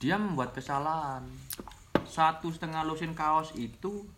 [0.00, 1.28] dia membuat kesalahan
[2.08, 4.08] satu setengah lusin kaos itu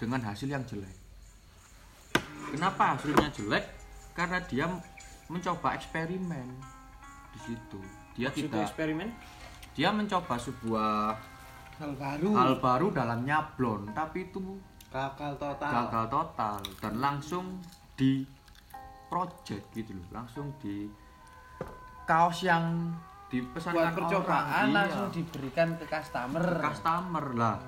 [0.00, 0.96] dengan hasil yang jelek
[2.48, 3.64] kenapa hasilnya jelek
[4.16, 4.64] karena dia
[5.28, 6.48] mencoba eksperimen
[7.36, 7.80] di situ
[8.16, 9.12] dia tidak eksperimen?
[9.76, 11.20] dia mencoba sebuah
[11.82, 12.30] Hal baru.
[12.32, 14.38] hal baru dalam nyablon tapi itu
[14.86, 15.70] Gagal total.
[15.72, 17.58] gagal total dan langsung
[17.92, 18.22] di
[19.08, 20.86] project gitu loh langsung di
[22.04, 22.92] kaos yang
[23.26, 24.74] dipesankan Buat percobaan orang, iya.
[24.76, 26.44] langsung diberikan ke customer.
[26.60, 27.58] customer lah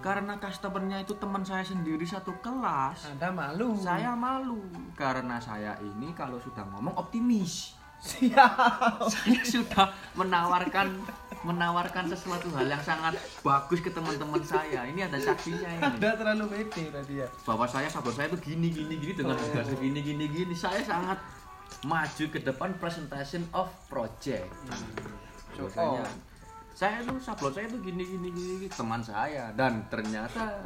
[0.00, 3.72] karena customernya itu teman saya sendiri satu kelas Anda malu.
[3.78, 4.60] saya malu
[4.92, 8.52] karena saya ini kalau sudah ngomong optimis siap.
[9.14, 10.92] saya sudah menawarkan
[11.44, 16.44] menawarkan sesuatu hal yang sangat bagus ke teman-teman saya ini ada saksinya ini Anda terlalu
[16.50, 17.28] pede tadi ya.
[17.44, 21.20] bahwa saya sablon saya itu gini gini gini dengan harga segini gini gini saya sangat
[21.84, 24.48] maju ke depan presentation of project
[25.54, 26.16] Biasanya, off.
[26.72, 30.64] saya tuh sablon saya tuh gini gini gini gini, teman saya dan ternyata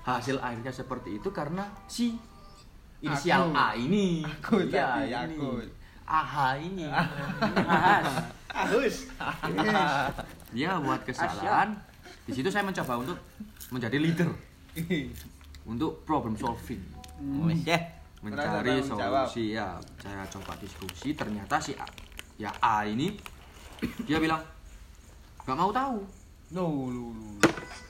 [0.00, 2.16] hasil akhirnya seperti itu karena si
[3.00, 3.56] inisial Aku.
[3.56, 5.36] A ini Aku tadi, ini.
[5.36, 5.50] aku.
[6.06, 8.39] AH ini Ahas.
[8.52, 9.06] Agus.
[10.50, 11.78] dia buat kesalahan
[12.22, 13.18] di situ saya mencoba untuk
[13.68, 14.30] menjadi leader
[15.64, 16.82] untuk problem solving
[17.42, 17.78] Wes ya.
[18.20, 21.86] mencari solusi ya saya coba diskusi ternyata si A,
[22.36, 23.16] ya A ini
[24.04, 24.42] dia bilang
[25.42, 25.98] nggak mau tahu
[26.50, 27.38] No, lu, lu.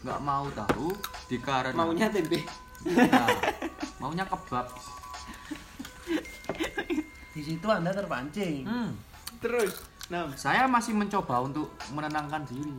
[0.05, 0.92] nggak mau tahu
[1.27, 2.44] dikarenakan Maunya tempe.
[2.85, 3.25] Nah,
[3.96, 4.68] maunya kebab
[7.31, 8.68] Di situ Anda terpancing.
[8.68, 8.92] Hmm,
[9.40, 9.81] Terus.
[10.11, 12.75] Nah, saya masih mencoba untuk menenangkan diri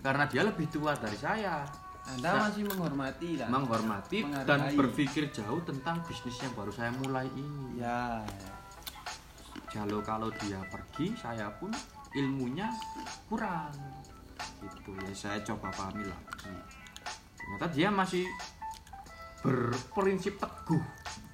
[0.00, 1.66] karena dia lebih tua dari saya
[2.06, 2.40] Anda Nah.
[2.48, 3.48] masih menghormati kan?
[3.50, 4.48] menghormati Menghargai.
[4.48, 8.22] dan berpikir jauh tentang bisnis yang baru saya mulai ini Ya.
[9.68, 11.70] Jalo kalau dia pergi saya pun
[12.12, 12.70] ilmunya
[13.26, 13.70] kurang
[14.58, 16.50] gitu ya saya coba pahami lagi
[17.36, 18.24] ternyata dia masih
[19.40, 20.82] berprinsip teguh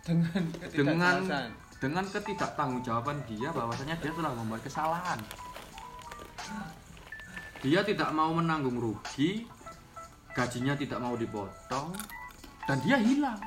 [0.04, 1.48] Dengan dengan.
[1.76, 5.20] Dengan ketidaktanggungjawaban dia bahwasanya dia telah membuat kesalahan.
[7.60, 9.48] Dia tidak mau menanggung rugi
[10.36, 11.96] gajinya tidak mau dipotong
[12.68, 13.40] dan dia hilang.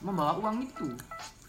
[0.00, 0.88] Membawa uang itu.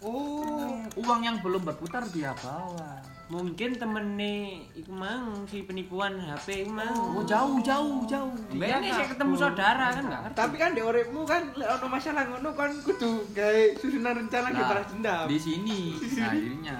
[0.03, 4.35] Oh, uang yang belum berputar dia bawa Mungkin temene
[4.71, 6.93] iku mang si penipuan HP iku mang.
[6.93, 10.37] oh jauh jauh jauh Dia nih saya ketemu saudara kan enggak ngerti.
[10.37, 14.53] tapi kan di uripmu kan lek ono masalah ngono kan kudu gawe susunan rencana Nah,
[14.55, 15.25] nah, balas dendam.
[15.25, 15.79] di sini
[16.21, 16.77] akhirnya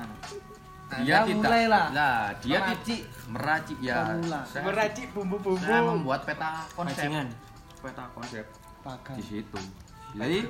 [0.85, 3.01] Anda dia tidak mulailah lah dia meracik.
[3.01, 3.95] tidak meracik ya
[4.45, 5.59] saya, Meracik bumbu-bumbu.
[5.59, 7.09] saya membuat peta konsep
[7.81, 8.45] peta konsep
[8.79, 9.17] Pakai.
[9.17, 9.59] di situ
[10.13, 10.45] jadi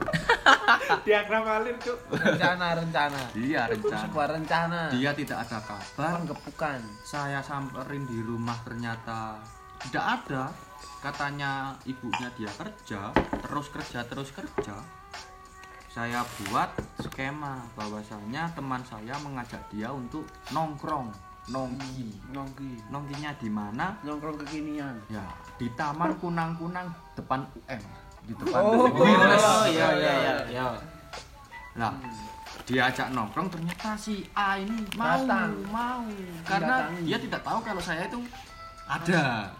[1.06, 1.98] Diagramalir, Cuk.
[2.10, 3.98] rencana rencana Dia rencana.
[4.00, 5.84] sebuah rencana Dia tidak ada kabar.
[6.16, 9.38] penggepukan Saya samperin di rumah ternyata
[9.80, 10.44] tidak ada.
[11.00, 13.08] Katanya ibunya dia kerja,
[13.40, 14.76] terus kerja, terus kerja.
[15.88, 16.68] Saya buat
[17.00, 21.08] skema bahwasanya teman saya mengajak dia untuk nongkrong,
[21.48, 22.12] nongki.
[22.30, 23.96] nongki Nongkinya di mana?
[24.04, 25.24] nongkrong kekinian Ya,
[25.56, 27.82] di Taman Kunang-Kunang depan UM.
[28.22, 28.86] Di depan Oh.
[28.86, 29.06] Oh
[29.66, 30.66] iya iya iya iya.
[31.72, 31.92] Lah,
[32.62, 35.50] diajak nongkrong ternyata si A ini mau Datang.
[35.68, 36.02] mau
[36.44, 37.02] karena Datangi.
[37.04, 38.20] dia tidak tahu kalau saya itu
[38.84, 39.50] ada.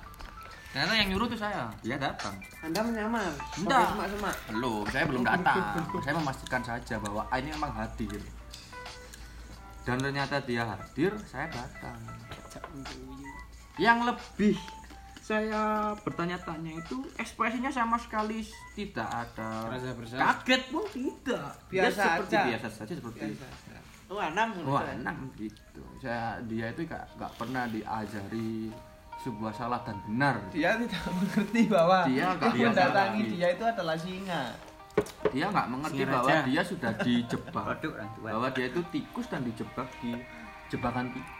[0.70, 1.66] Ternyata yang nyuruh itu saya.
[1.80, 2.30] Dia datang.
[2.60, 3.90] anda menyamar Enggak.
[3.90, 5.62] semak semak Belum, saya belum datang.
[5.98, 8.22] saya memastikan saja bahwa A ini memang hadir.
[9.82, 11.98] Dan ternyata dia hadir, saya datang.
[13.76, 14.56] Yang lebih
[15.30, 15.62] saya
[16.02, 18.42] bertanya-tanya itu ekspresinya sama sekali
[18.74, 19.70] tidak ada.
[19.70, 20.22] Rasa bersalah.
[20.42, 21.50] kaget pun tidak.
[21.70, 22.42] Dia Biasa seperti aja.
[22.50, 23.46] biasa saja seperti itu
[24.10, 24.50] Oh, anam.
[24.66, 25.82] wah enak gitu.
[26.02, 28.74] Saya dia itu gak, gak pernah diajari
[29.22, 30.34] sebuah salah dan benar.
[30.50, 34.42] Dia tidak mengerti bahwa Dia yang biasa mendatangi dia itu adalah singa.
[35.30, 36.42] Dia nggak mengerti Singa bahwa raja.
[36.42, 37.78] dia sudah dijebak.
[38.18, 40.10] Bahwa dia itu tikus dan dijebak di
[40.66, 41.38] jebakan tikus.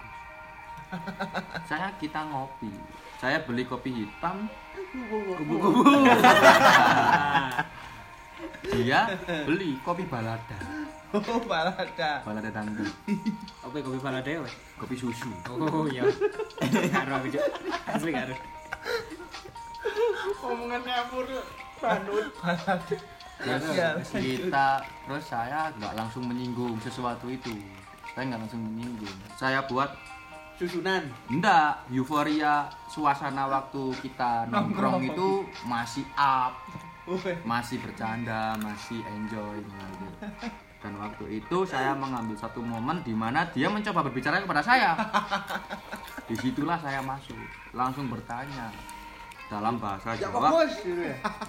[1.67, 2.71] Saya kita ngopi
[3.21, 4.49] saya beli kopi hitam
[8.73, 9.01] dia
[9.45, 10.57] beli kopi balada
[11.13, 12.89] oh balada balada dangdut
[13.61, 14.55] Apa kopi balade wes?
[14.81, 16.09] kopi susu Oh iya.
[16.91, 17.45] Karo aku Cuk.
[17.89, 18.35] Asli karo.
[20.41, 21.25] Omongannya apur.
[21.81, 22.27] Banut.
[22.41, 22.97] balada
[23.41, 24.21] terus Sial.
[24.21, 27.57] kita terus saya nggak langsung menyinggung sesuatu itu
[28.13, 29.89] saya nggak langsung menyinggung saya buat
[30.61, 31.01] Susunan.
[31.33, 36.53] Enggak, euforia suasana waktu kita nongkrong itu masih up,
[37.49, 40.07] masih bercanda, masih enjoy gitu.
[40.85, 44.93] Dan waktu itu saya mengambil satu momen di mana dia mencoba berbicara kepada saya.
[46.29, 47.41] Di situlah saya masuk,
[47.73, 48.69] langsung bertanya
[49.49, 50.61] dalam bahasa Ya Jawa.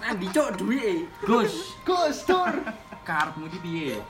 [0.00, 1.04] Nanti cok duit.
[1.20, 2.64] Gus, Gus tur.
[3.04, 4.00] karepmu iki piye?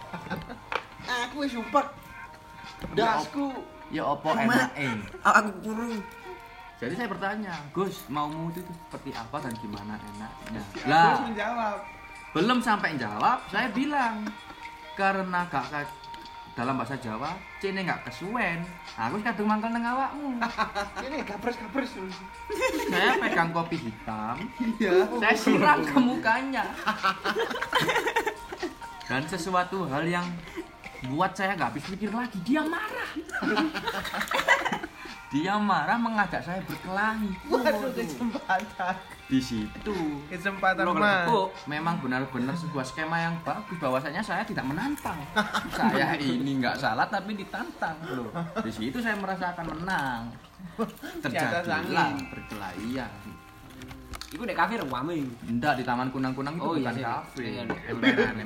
[1.26, 1.90] Aku wis sumpek.
[2.94, 3.50] Dasku.
[3.92, 4.88] Ya opo enake?
[5.20, 6.00] Aku kurung.
[6.80, 10.62] Jadi saya bertanya, Gus, maumu itu seperti apa dan gimana enaknya?
[10.82, 11.76] Lah, menjawab
[12.32, 14.24] belum sampai jawab saya bilang
[14.96, 16.00] karena gak ka-
[16.52, 20.40] dalam bahasa Jawa cene nggak kesuwen aku wis kadung mangkel nang awakmu
[21.04, 21.92] Ini gabres gabres.
[22.88, 26.64] saya pegang kopi hitam iya saya siram ke mukanya
[29.08, 30.24] dan sesuatu hal yang
[31.10, 32.38] buat saya nggak habis pikir lagi.
[32.46, 33.10] Dia marah.
[35.32, 37.32] Dia marah mengajak saya berkelahi.
[37.48, 38.94] Waduh kesempatan.
[39.32, 39.96] Di situ.
[40.28, 41.24] Kesempatan mas.
[41.24, 41.48] kepuk.
[41.64, 43.80] memang benar-benar sebuah skema yang bagus.
[43.80, 45.16] Bahwasanya saya tidak menantang.
[45.78, 47.96] Saya ini nggak salah tapi ditantang.
[48.12, 48.28] Loh
[48.60, 50.28] di situ saya merasakan menang.
[51.24, 53.12] Di atas terjadilah perkelahian
[54.32, 55.28] Iku nek kafe rame.
[55.44, 57.20] enggak di taman kunang-kunang itu Oh bukan iya.
[57.20, 57.62] kafe Iya,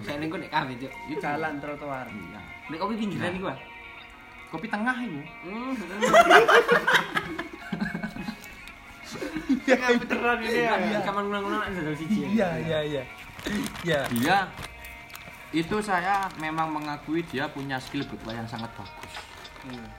[0.07, 0.87] Saya ning nek kafe itu
[1.23, 2.07] jalan trotoar.
[2.11, 2.41] Iya.
[2.75, 3.59] Nek kopi pinggiran iku ah.
[4.51, 5.21] kopi tengah itu
[9.67, 10.75] Jangan beneran ini ya.
[10.75, 10.99] Iya.
[11.07, 12.21] Kapan ngulang-ngulang ada siji.
[12.35, 13.03] iya iya iya.
[13.87, 14.01] Iya.
[14.11, 14.39] Dia
[15.55, 19.26] itu saya memang mengakui dia punya skill berkelahi yang sangat bagus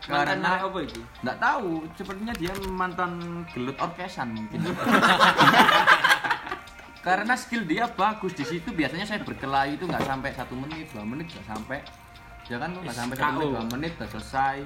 [0.07, 1.01] Mantan Karena- apa iki?
[1.23, 4.59] nggak tahu sepertinya dia mantan gelut orkesan mungkin.
[7.07, 11.07] Karena skill dia bagus di situ biasanya saya berkelahi itu nggak sampai satu menit dua
[11.07, 11.79] menit nggak sampai.
[12.51, 14.57] Ya kan nggak sampai satu menit dua menit udah selesai.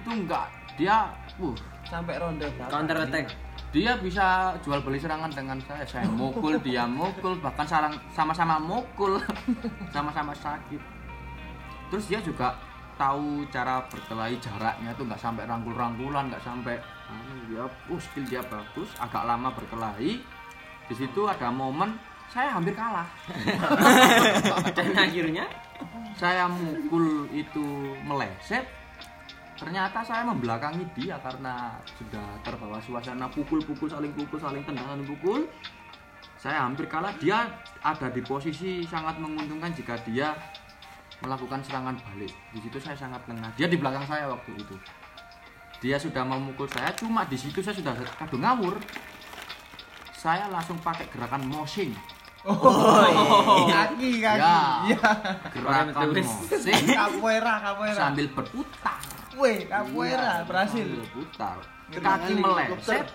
[0.00, 0.46] Itu enggak
[0.80, 1.56] dia uh.
[1.84, 2.70] Sampai ronde berapa?
[2.72, 3.28] Counter attack.
[3.74, 5.82] dia bisa jual beli serangan dengan saya.
[5.82, 9.18] Saya mukul dia mukul bahkan sarang sama-sama mukul.
[9.94, 10.78] Sama-sama sakit.
[11.90, 12.54] Terus dia juga
[12.94, 16.78] tahu cara berkelahi jaraknya tuh nggak sampai rangkul-rangkulan nggak sampai
[17.10, 20.22] anu, dia uh, skill dia bagus agak lama berkelahi
[20.84, 21.96] di situ ada momen
[22.34, 23.06] saya hampir kalah.
[24.76, 25.46] Dan akhirnya?
[26.18, 28.66] Saya mukul itu meleset
[29.54, 35.46] ternyata saya membelakangi dia karena sudah terbawa suasana pukul-pukul saling pukul saling tendang saling pukul.
[36.34, 37.46] Saya hampir kalah dia
[37.80, 40.34] ada di posisi sangat menguntungkan jika dia
[41.20, 42.32] melakukan serangan balik.
[42.50, 44.74] Di situ saya sangat lengah dia di belakang saya waktu itu.
[45.78, 48.80] Dia sudah memukul saya cuma di situ saya sudah kadung ngawur.
[50.14, 51.92] Saya langsung pakai gerakan moshing.
[52.44, 54.40] Oh kaki kaki.
[54.40, 54.56] Ya.
[54.88, 55.10] iya.
[55.52, 56.88] Gerakan moshing.
[56.88, 57.96] capoeira capoeira.
[57.96, 59.00] Sambil berputar.
[59.34, 60.86] Weh capoeira Iya, berhasil.
[60.86, 61.56] sambil putar
[61.90, 63.06] Tendangan kaki meleset.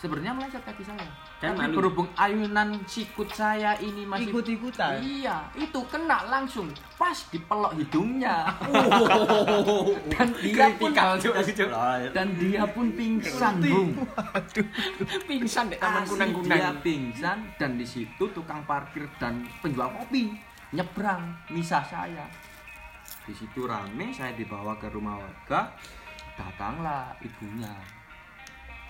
[0.00, 1.06] sebenarnya meleset kaki saya
[1.42, 1.78] Dan tapi malu.
[1.82, 5.02] berhubung ayunan sikut saya ini masih Ikut-ikutan.
[5.02, 6.70] iya itu kena langsung.
[6.94, 8.46] Pas di pelok hidungnya.
[10.14, 10.94] Dan dia pun
[12.14, 13.90] dan dia pun pingsan bung.
[15.28, 16.54] Pingsan deh taman Asli, kunang-kunang.
[16.54, 17.38] dia pingsan.
[17.58, 20.38] Dan di situ tukang parkir dan penjual kopi
[20.70, 22.22] nyebrang misah saya.
[23.26, 25.74] Di situ rame saya dibawa ke rumah warga.
[26.38, 27.74] Datanglah ibunya.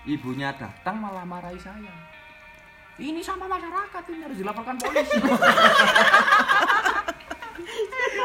[0.05, 2.12] Ibunya datang malah marahi saya
[3.01, 5.17] ini sama masyarakat ini harus dilaporkan polisi.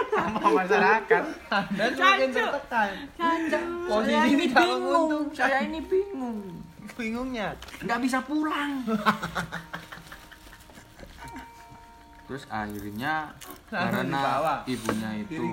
[0.08, 1.22] Sama masyarakat.
[1.78, 2.90] Dan semakin tertekan.
[3.88, 5.10] Posisi saya ini bingung.
[5.32, 6.38] saya ini bingung.
[6.98, 7.48] Bingungnya.
[7.80, 8.82] nggak bisa pulang.
[12.28, 13.32] Terus akhirnya
[13.72, 14.54] Langsung karena dibawa.
[14.68, 15.44] ibunya itu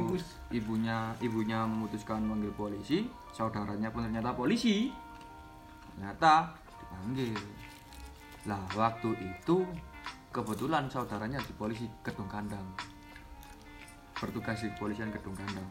[0.51, 4.91] ibunya ibunya memutuskan manggil polisi saudaranya pun ternyata polisi.
[5.95, 6.51] Ternyata
[6.83, 7.31] dipanggil
[8.45, 9.65] lah waktu itu
[10.29, 12.65] kebetulan saudaranya di polisi gedung kandang
[14.13, 15.65] bertugas di kepolisian gedung kandang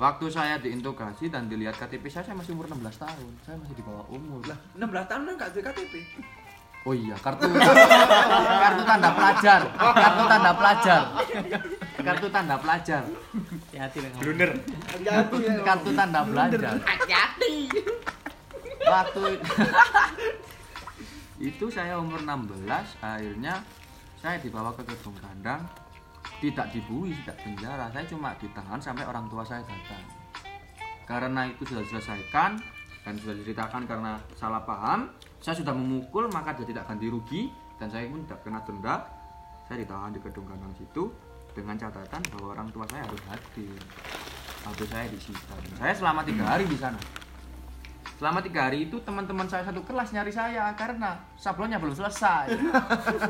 [0.00, 3.84] waktu saya diinterogasi dan dilihat KTP saya saya masih umur 16 tahun saya masih di
[3.84, 5.94] bawah umur Lah, 16 tahun kan gak ada KTP.
[6.82, 7.46] Oh iya, kartu
[8.66, 11.02] kartu tanda pelajar, kartu tanda pelajar,
[12.02, 13.02] kartu tanda pelajar,
[13.70, 14.50] Hati-hati dengan Blunder.
[14.98, 15.22] Ya.
[15.62, 16.82] kartu tanda pelajar.
[16.82, 17.70] Hati-hati.
[18.82, 19.22] Waktu
[21.42, 22.70] itu saya umur 16,
[23.02, 23.58] akhirnya
[24.22, 25.66] saya dibawa ke gedung kandang,
[26.38, 30.06] tidak dibui, tidak penjara, saya cuma ditahan sampai orang tua saya datang.
[31.02, 32.62] Karena itu sudah diselesaikan
[33.02, 35.10] dan sudah diceritakan karena salah paham,
[35.42, 37.50] saya sudah memukul maka dia tidak ganti rugi
[37.82, 38.96] dan saya pun tidak kena denda.
[39.66, 41.10] Saya ditahan di gedung kandang situ
[41.58, 43.82] dengan catatan bahwa orang tua saya harus hadir.
[44.62, 45.54] Waktu saya disita.
[45.58, 47.21] Dan Saya selama tiga hari di sana.
[48.22, 52.54] Selama tiga hari itu teman-teman saya satu kelas nyari saya karena sablonnya belum selesai.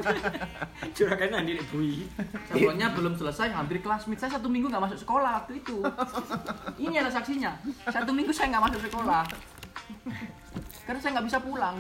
[1.00, 2.05] Juragan nanti bui.
[2.52, 5.81] Sablonnya belum selesai, hampir classmate saya satu minggu nggak masuk sekolah waktu itu.
[6.76, 7.57] Ini ada saksinya.
[7.88, 9.24] Satu minggu saya nggak masuk sekolah.
[10.85, 11.76] Karena saya nggak bisa pulang.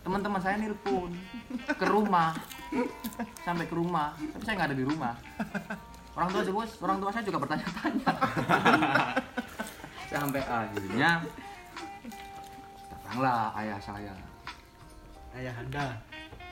[0.00, 1.12] Teman-teman saya nelpon
[1.76, 2.32] ke rumah,
[3.44, 5.12] sampai ke rumah, tapi saya nggak ada di rumah.
[6.16, 8.12] Orang tua juga, orang tua saya juga bertanya-tanya.
[10.12, 11.24] sampai akhirnya
[13.12, 14.14] datanglah ayah saya,
[15.36, 16.00] Ayah Anda.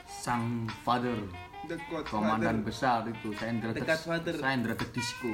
[0.05, 1.17] sang father.
[1.65, 4.37] The God komandan besar itu saya Indra Dekat father.
[4.37, 5.33] saya Indra Disco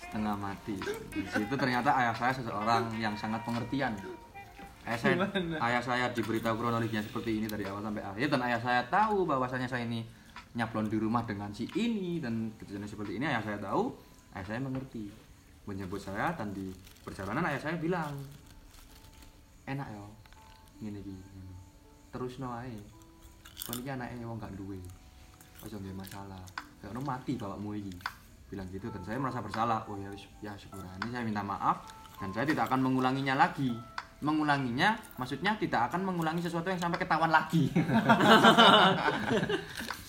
[0.00, 0.76] setengah mati.
[1.12, 3.92] Di situ ternyata ayah saya seseorang yang sangat pengertian.
[4.88, 5.56] Ayah saya Gimana?
[5.60, 9.68] ayah saya diberitahu kronologinya seperti ini dari awal sampai akhir dan ayah saya tahu bahwasanya
[9.68, 10.00] saya ini
[10.56, 13.92] nyablon di rumah dengan si ini dan kejadian seperti ini ayah saya tahu
[14.32, 15.12] ayah saya mengerti.
[15.68, 16.72] Menyebut saya dan di
[17.04, 18.14] perjalanan ayah saya bilang
[19.66, 20.02] enak ya.
[20.80, 21.14] Ngene iki
[22.14, 22.78] terus no ae.
[23.66, 24.78] Kon iki anake wong gak duwe.
[25.62, 26.42] Aja nggak masalah.
[26.80, 27.94] Gak ono mati bapakmu iki.
[28.46, 29.82] Bilang gitu dan saya merasa bersalah.
[29.90, 31.82] Oh ya ya syukurani saya minta maaf
[32.22, 33.74] dan saya tidak akan mengulanginya lagi.
[34.16, 37.68] Mengulanginya maksudnya tidak akan mengulangi sesuatu yang sampai ketahuan lagi.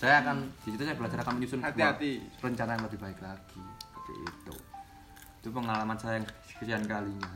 [0.00, 2.22] Saya akan di situ saya belajar akan menyusun Hati-hati.
[2.38, 3.58] rencana yang lebih baik lagi.
[3.82, 4.54] Seperti itu.
[5.42, 7.26] Itu pengalaman saya yang sekian kalinya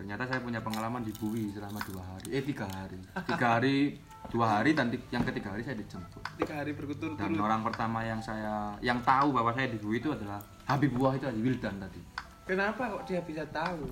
[0.00, 2.28] ternyata saya punya pengalaman di Bui selama dua hari.
[2.32, 2.96] Eh tiga hari.
[3.28, 4.00] Tiga hari
[4.32, 6.24] dua hari dan yang ketiga hari saya dijemput.
[6.40, 7.44] Tiga hari dan berturut-turut.
[7.44, 11.28] orang pertama yang saya yang tahu bahwa saya di Bui itu adalah Habib Buah itu
[11.28, 12.00] tadi Wildan tadi.
[12.48, 13.84] Kenapa kok dia bisa tahu?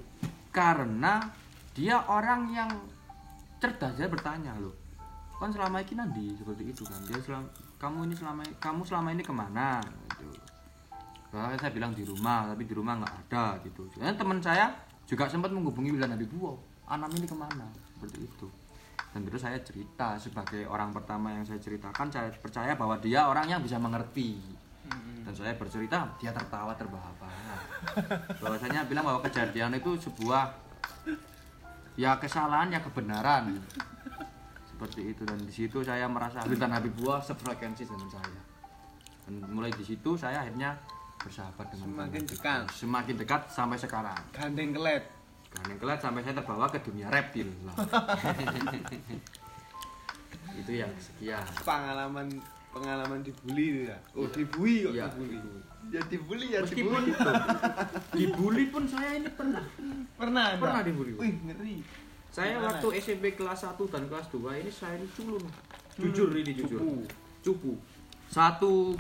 [0.59, 1.31] karena
[1.77, 2.71] dia orang yang
[3.63, 3.95] cerdas.
[3.95, 4.75] Dia bertanya loh
[5.39, 6.99] kan selama ini nanti seperti itu kan.
[7.07, 7.47] Dia selama
[7.79, 9.79] kamu ini selama kamu selama ini ke mana?
[10.19, 10.29] Gitu.
[11.31, 13.87] Saya bilang di rumah tapi di rumah nggak ada gitu.
[13.95, 14.75] Dan teman saya
[15.09, 16.57] juga sempat menghubungi Wildan Habib Buah
[16.89, 17.69] Anam ini ke mana?
[17.97, 18.49] Seperti itu.
[19.13, 23.49] Dan terus saya cerita sebagai orang pertama yang saya ceritakan saya percaya bahwa dia orang
[23.49, 24.41] yang bisa mengerti.
[25.25, 27.61] Dan saya bercerita dia tertawa terbahak-bahak
[28.41, 30.49] bahwasanya bilang bahwa kejadian itu sebuah
[32.01, 33.61] ya kesalahan ya kebenaran.
[34.65, 35.23] Seperti itu.
[35.29, 38.41] Dan di situ saya merasa Wildan Habib Buah sefrekuensi dengan saya.
[39.29, 40.81] Dan mulai di situ saya akhirnya
[41.19, 42.61] bersahabat dengan Semakin dekat.
[42.71, 45.05] semakin dekat sampai sekarang Gandeng kelet.
[45.49, 47.75] karena kelat sampai saya terbawa ke dunia reptil lah.
[50.57, 52.27] itu yang sekian Pengalaman
[52.69, 53.97] pengalaman dibully itu ya.
[54.13, 55.05] Oh, dibully kok Iya.
[55.09, 55.39] dibully.
[55.89, 57.13] Ya dibully ya meskipun dibully.
[58.19, 59.63] dibully pun saya ini pernah
[60.15, 60.61] Pernah Anda?
[60.61, 61.11] Pernah dibully.
[61.15, 61.77] Wih, ngeri.
[62.29, 62.77] saya Gimana?
[62.77, 65.43] waktu SMP kelas 1 dan kelas 2 ini saya ini culun
[65.97, 66.93] jujur ini jujur Cupu.
[67.41, 67.73] cupu
[68.29, 68.93] satu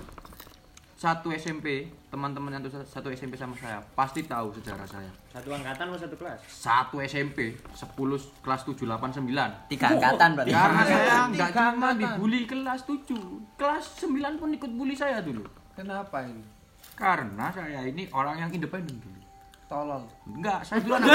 [0.99, 5.87] satu SMP teman-teman yang tuh satu SMP sama saya pasti tahu sejarah saya Satu angkatan
[5.87, 6.43] atau satu kelas?
[6.43, 7.95] satu SMP 10
[8.43, 10.51] kelas 7 8 9 Tiga angkatan berarti.
[10.51, 13.15] karena saya nggak cuma dibully kelas 7
[13.55, 16.43] kelas 9 pun ikut bully saya dulu Kenapa ini?
[16.93, 19.23] karena saya ini orang yang independen dulu
[19.71, 20.03] Tolol.
[20.27, 21.15] enggak saya dulu anak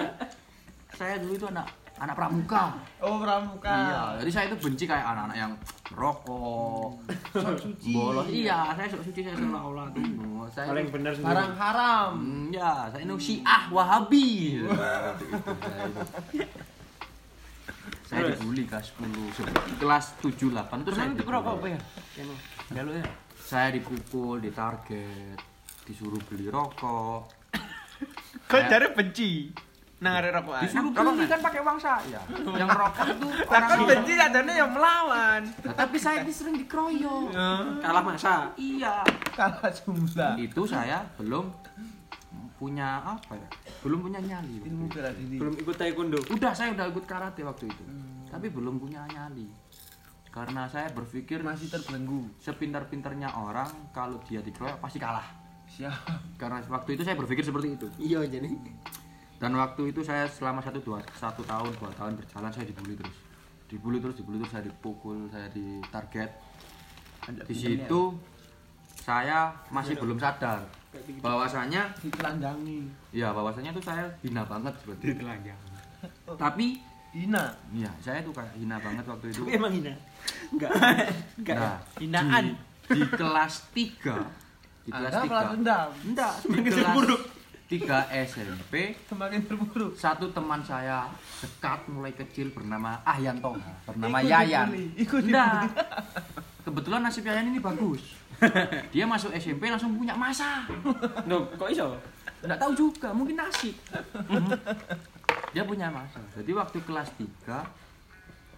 [0.96, 2.64] saya dulu itu anak anak pramuka
[3.00, 3.72] Oh, pramuka.
[3.72, 5.52] iya jadi saya itu benci kayak anak-anak yang
[5.88, 6.92] merokok
[7.86, 10.04] bolos iya saya sok suci saya seolah-olah tuh
[10.46, 11.26] saya Paling benar sendiri.
[11.26, 12.10] Barang haram.
[12.16, 14.62] Hmm, ya, saya ini Syiah Wahabi.
[18.06, 21.80] saya dibully kelas 10, kelas 7 8 terus saya rokok apa ya?
[22.70, 23.04] Galu ya.
[23.36, 25.38] Saya dipukul, ditarget,
[25.82, 27.26] disuruh beli rokok.
[28.46, 29.50] Kok jare benci?
[30.06, 30.62] Nang arek rokokan.
[30.62, 32.20] Disuruh beli kan pakai uang saya.
[32.62, 35.40] Yang rokok itu Lah orang kan benci adanya yang melawan.
[35.42, 37.34] Nah, tapi saya ini sering dikeroyok.
[37.82, 38.34] Kalah masa.
[38.54, 39.02] Iya.
[39.34, 40.32] Kalah jumlah.
[40.38, 41.50] Itu saya belum
[42.56, 43.48] punya apa ya?
[43.82, 44.62] Belum punya nyali.
[44.62, 45.36] Ilmu bela diri.
[45.42, 46.18] Belum ikut taekwondo.
[46.30, 47.84] Udah saya udah ikut karate waktu itu.
[48.30, 49.50] Tapi belum punya nyali.
[50.30, 52.28] Karena saya berpikir Masih terbelenggu.
[52.44, 55.24] sepintar-pintarnya orang kalau dia dikeroyok pasti kalah.
[55.66, 56.38] Siap.
[56.38, 57.86] Karena waktu itu saya berpikir seperti itu.
[57.98, 58.52] Iya jadi.
[59.36, 63.16] Dan waktu itu saya selama satu dua satu tahun dua tahun berjalan saya dibully terus,
[63.68, 66.30] dibully terus dibully terus saya dipukul saya ditarget.
[67.44, 68.00] Di situ
[68.96, 70.64] saya masih belum sadar
[71.20, 72.88] bahwasanya Ditelanjangi.
[73.12, 75.22] ya bahwasanya itu saya hina banget seperti itu.
[76.42, 76.80] Tapi
[77.16, 77.48] Dina.
[77.72, 79.48] Iya, saya tuh kayak hina banget waktu itu.
[79.48, 79.94] Emang hina.
[80.52, 80.70] Enggak.
[81.40, 81.56] Enggak.
[81.56, 82.44] Nah, Hinaan.
[82.84, 84.84] Di, di kelas 3.
[84.84, 85.54] Di kelas Anda balas 3.
[85.56, 85.88] dendam.
[86.04, 86.96] Enggak, di kelas
[87.66, 87.82] 3
[88.24, 89.98] SMP Semakin terburuk.
[89.98, 91.10] satu teman saya
[91.42, 95.68] dekat mulai kecil bernama Ahyanto bernama Ikut Yayan Ikut dibully.
[96.62, 98.14] kebetulan nasib Yayan ini bagus
[98.94, 100.62] dia masuk SMP langsung punya masa
[101.26, 101.98] Loh, kok iso?
[102.46, 103.74] nggak tahu juga mungkin nasib
[105.50, 107.50] dia punya masa jadi waktu kelas 3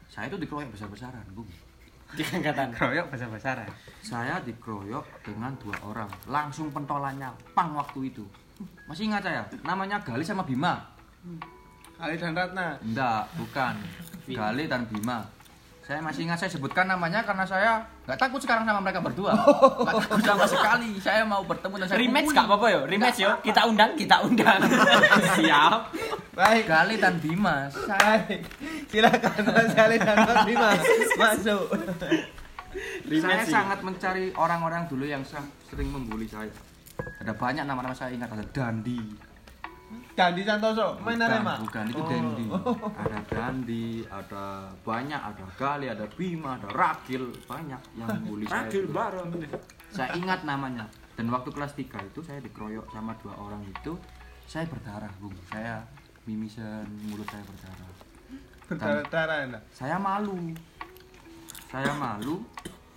[0.09, 1.48] saya itu dikeroyok besar-besaran bung
[2.09, 2.72] Tiga angkatan.
[2.72, 3.68] Kroyok besar-besaran.
[4.00, 8.24] saya dikeroyok dengan dua orang langsung pentolannya pang waktu itu
[8.88, 10.80] masih ingat saya namanya Gali sama Bima
[11.98, 12.78] Ali dan Ratna.
[12.80, 13.74] enggak bukan
[14.28, 15.26] Gali dan Bima
[15.88, 20.04] saya masih ingat saya sebutkan namanya karena saya nggak takut sekarang sama mereka berdua nggak
[20.04, 22.36] takut sama sekali saya mau bertemu dan saya Rematch pukuli.
[22.36, 23.32] gak apa-apa yo, rematch yo.
[23.40, 24.61] Kita undang, kita undang.
[25.40, 25.80] Siap.
[26.36, 26.64] Baik.
[26.68, 28.40] Gali dan Bima saya Baik.
[28.92, 30.70] Silakan Mas Ali dan Mas Bima
[31.16, 31.64] masuk.
[33.24, 36.52] saya sangat mencari orang-orang dulu yang sering membuli saya
[37.18, 39.01] ada banyak nama-nama saya ingat ada Dandi
[40.12, 41.55] Dandi Santoso, main bukan, Arema.
[41.62, 42.11] bukan itu Oh.
[42.11, 42.46] Dandi
[43.03, 44.44] ada Dandi ada
[44.82, 48.09] banyak ada Gali ada Bima ada Rakil banyak yang
[48.44, 48.92] Ragil dulu.
[48.92, 49.30] bareng.
[49.88, 50.84] saya ingat namanya
[51.14, 53.94] dan waktu kelas 3 itu saya dikeroyok sama dua orang itu
[54.44, 55.80] saya berdarah bung saya
[56.24, 57.90] mimisan mulut saya berdarah
[58.66, 59.62] Berdarah-darah enak.
[59.70, 60.34] saya malu
[61.66, 62.42] saya malu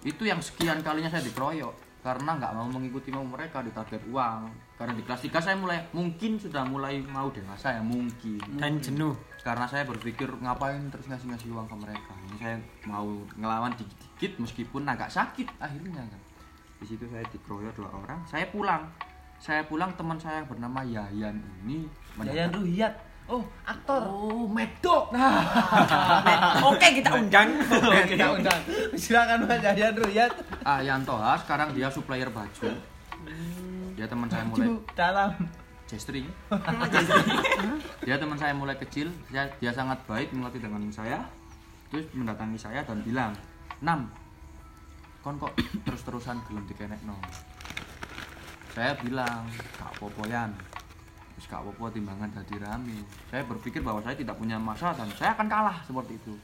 [0.02, 1.72] itu yang sekian kalinya saya dikeroyok
[2.02, 4.50] karena nggak mau mengikuti mau mereka di target uang.
[4.74, 8.42] Karena di kelas 3 saya mulai mungkin sudah mulai mau dewasa ya mungkin.
[8.58, 9.14] Dan jenuh.
[9.42, 12.14] karena saya berpikir ngapain terus ngasih ngasih uang ke mereka?
[12.30, 16.22] Ini saya mau ngelawan dikit-dikit meskipun agak sakit akhirnya kan.
[16.82, 18.22] Di situ saya dikeroyok dua orang.
[18.26, 18.90] Saya pulang.
[19.42, 21.90] Saya pulang teman saya yang bernama Yayan ini
[22.22, 22.94] Yayan Ruhiat.
[23.30, 24.02] Oh, aktor.
[24.06, 25.14] oh medok
[26.70, 27.50] Oke, kita undang.
[28.10, 28.62] Kita undang.
[28.98, 30.32] Silakan Mas Yayan Ruhiat.
[30.68, 32.70] ah yang Toha sekarang dia supplier baju.
[33.96, 34.68] Dia teman saya mulai
[34.98, 35.32] dalam.
[35.90, 36.28] Jestri.
[38.04, 39.12] Dia teman saya mulai kecil.
[39.32, 41.24] Dia, dia sangat baik mengerti dengan saya.
[41.88, 43.32] Terus mendatangi saya dan bilang
[43.82, 44.12] Nam
[45.22, 45.54] kon kok
[45.86, 47.14] terus-terusan gelem dikenek no
[48.74, 49.46] saya bilang
[49.78, 50.50] kak popoyan
[51.42, 53.02] terus kak popo timbangan jadi rame
[53.34, 56.38] saya berpikir bahwa saya tidak punya masa dan saya akan kalah seperti itu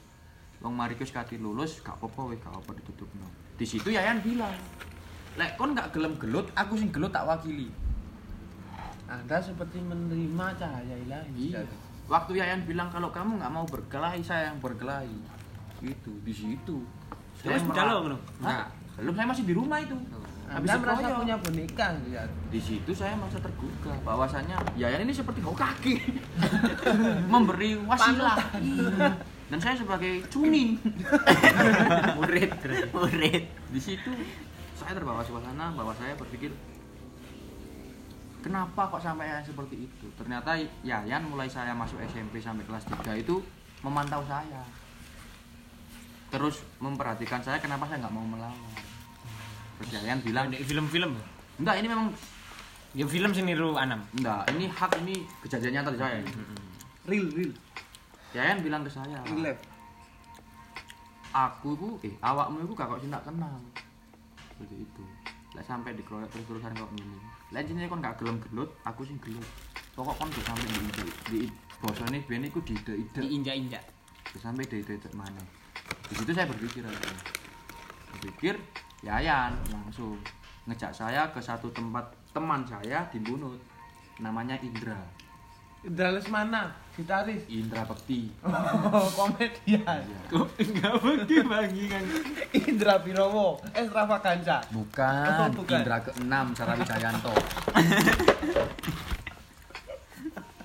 [0.58, 3.30] Wong mari kus kati lulus gak apa-apa weh gak apa ditutup no.
[3.54, 4.50] Di situ Yayan bilang,
[5.38, 7.70] "Lek kon gak gelem gelut, aku sing gelut tak wakili."
[9.06, 11.54] Anda seperti menerima cahaya ilahi.
[11.54, 11.62] Iya.
[12.10, 15.14] Waktu Yayan bilang kalau kamu nggak mau berkelahi, saya yang berkelahi.
[15.78, 16.82] Gitu, di situ.
[17.46, 18.18] Lo, ngono?
[18.42, 18.66] Nah,
[18.98, 19.94] belum saya masih di rumah itu.
[20.48, 22.24] Anda merasa punya boneka ya.
[22.48, 26.00] Di situ saya merasa tergugah bahwasannya Yayan ini seperti bau kaki.
[27.32, 28.36] Memberi wasilah.
[28.56, 29.12] Iya.
[29.48, 30.80] Dan saya sebagai cunin.
[32.18, 32.50] Murid,
[32.92, 33.44] murid.
[33.72, 34.10] di situ
[34.78, 36.54] saya terbawa suasana bahwa saya berpikir
[38.40, 40.54] kenapa kok sampai seperti itu ternyata
[40.86, 43.42] Yayan mulai saya masuk SMP sampai kelas 3 itu
[43.82, 44.62] memantau saya
[46.30, 48.87] terus memperhatikan saya kenapa saya nggak mau melawan
[49.78, 51.12] terus Yayan bilang Di film-film.
[51.56, 52.08] enggak ini memang
[52.96, 54.00] Ya film sih niru Anam.
[54.12, 56.16] enggak ini hak ini kejadian nyata di saya
[57.04, 57.52] Real, real.
[58.32, 59.62] Yayan bilang ke saya Real life.
[61.28, 63.52] aku itu eh awakmu itu gak kok cinta kenal
[64.48, 65.04] seperti itu
[65.52, 67.18] lah sampai dikeroyok terus terusan kok ini
[67.52, 69.44] lah jenisnya kon gak gelem gelut aku sih gelut
[69.92, 71.38] pokok kon tuh sampai di ide di
[71.78, 73.84] bosone ben iku di ide ide Diinjak-injak.
[74.24, 75.42] Terus sampai di ide ide mana
[76.08, 77.12] di situ saya berpikir aja
[78.10, 78.56] berpikir
[79.00, 80.18] Yayan langsung
[80.64, 83.56] ngejak saya ke satu tempat teman saya di Bunut
[84.18, 84.98] namanya Indra
[85.78, 87.46] Indra Lesmana, gitaris.
[87.46, 89.78] Indra Bekti Oh, komedian.
[90.02, 90.20] Iya.
[90.26, 92.02] Kok enggak bagi bagi kan.
[92.66, 94.58] Indra Birowo, Extravaganza.
[94.74, 95.78] Bukan, Oh, bukan.
[95.78, 97.30] Indra ke-6 Sarawi Jayanto.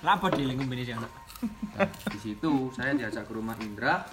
[0.02, 1.12] Lapa dia ngombe sih anak.
[1.78, 4.04] Nah, di situ saya diajak ke rumah Indra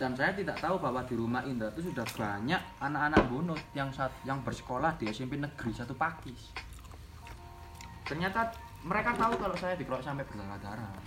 [0.00, 4.08] dan saya tidak tahu bahwa di rumah Indra itu sudah banyak anak-anak bonot yang saat
[4.24, 6.56] yang bersekolah di SMP Negeri Satu Pakis.
[8.08, 8.48] Ternyata
[8.80, 11.04] mereka tahu kalau saya dikeroyok sampai berdarah-darah.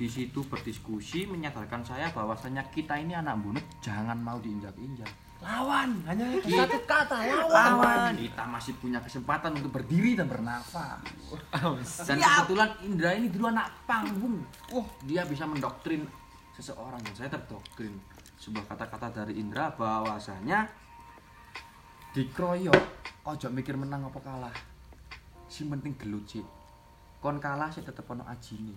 [0.00, 5.12] Di situ berdiskusi menyadarkan saya bahwasanya kita ini anak bonot jangan mau diinjak-injak.
[5.40, 7.52] Lawan, hanya itu satu kata, lawan.
[7.52, 8.12] Lawan.
[8.16, 11.00] Kita masih punya kesempatan untuk berdiri dan bernafas.
[12.04, 14.40] Dan kebetulan Indra ini dulu anak panggung.
[14.72, 16.04] Wah, dia bisa mendoktrin
[16.60, 17.96] seseorang dan saya terdoktrin.
[18.36, 20.68] Sebuah kata-kata dari Indra bahwasanya
[22.12, 22.84] dikroyok
[23.24, 24.56] ojo mikir menang apa kalah.
[25.48, 26.44] Si penting gelut sih.
[27.20, 28.76] Kon kalah sih tetep ono ajine.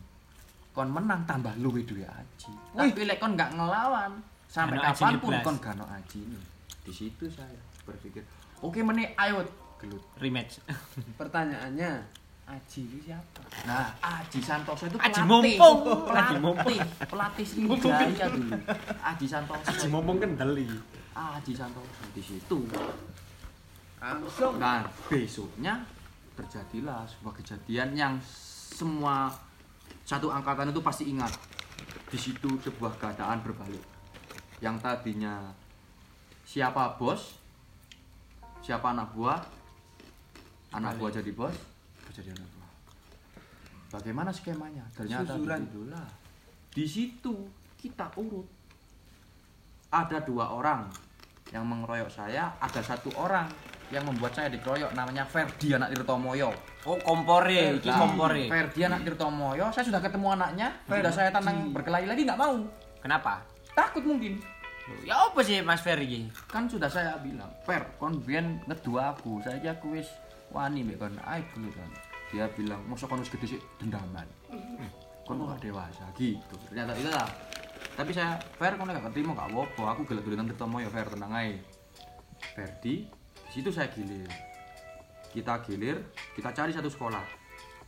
[0.71, 2.51] Kon menang tambah luwe duwe aji.
[2.73, 6.39] Tapi lek kon nggak ngelawan sampai ajine kapan pun kon gak ono ajine.
[6.83, 8.23] Di situ saya berpikir,
[8.59, 9.43] oke meneh ayo
[9.79, 10.03] gelut.
[10.19, 10.59] Rematch.
[11.19, 12.03] Pertanyaannya,
[12.43, 13.41] Aji itu siapa?
[13.63, 15.55] Nah, Aji Santoso itu Aji pelatih.
[15.57, 15.79] Mumpung.
[15.87, 16.67] Aji pelatih, Mumpung.
[17.07, 18.51] pelatih Sriwijaya dulu.
[18.99, 19.67] Aji Santoso.
[19.71, 20.67] Aji mumpung kendali.
[21.15, 22.59] Aji Santoso di situ.
[24.03, 24.59] Langsung.
[24.59, 25.79] Nah, besoknya
[26.35, 28.13] terjadilah sebuah kejadian yang
[28.73, 29.31] semua
[30.03, 31.31] satu angkatan itu pasti ingat.
[32.11, 33.81] Di situ sebuah keadaan berbalik.
[34.59, 35.47] Yang tadinya
[36.43, 37.39] siapa bos,
[38.59, 39.39] siapa anak buah,
[40.75, 41.55] anak buah jadi bos,
[42.13, 42.71] jadi anak buah.
[43.97, 44.85] Bagaimana skemanya?
[44.93, 45.65] Ternyata Susuran.
[45.65, 46.07] begitulah.
[46.69, 47.33] Di situ
[47.77, 48.45] kita urut.
[49.93, 50.89] Ada dua orang
[51.53, 53.45] yang mengeroyok saya, ada satu orang
[53.93, 56.49] yang membuat saya dikeroyok namanya Ferdi anak Tirtomoyo.
[56.89, 58.49] Oh, kompore, iki kompore.
[58.49, 62.57] Ferdi anak Tirtomoyo, saya sudah ketemu anaknya, sudah saya tantang berkelahi lagi nggak mau.
[62.97, 63.45] Kenapa?
[63.77, 64.41] Takut mungkin.
[65.05, 66.19] Ya apa sih Mas Ferry iki?
[66.49, 70.09] Kan sudah saya bilang, Fer, kon ngedua aku, saya aku wis
[70.53, 71.89] wani mbek kon ae dulu kan.
[72.29, 74.25] Dia bilang, "Mosok kon wis gede sih dendaman."
[75.23, 76.55] Kon kok gak dewasa gitu.
[76.69, 77.29] Ternyata itu lah.
[77.93, 81.61] Tapi saya, Fer, kon gak terima gak apa-apa, aku gelet-geletan Tirtomoyo, Fer, tenang ae.
[82.57, 84.27] Ferdi, di situ saya gilir.
[85.31, 86.01] Kita gilir,
[86.35, 87.23] kita cari satu sekolah.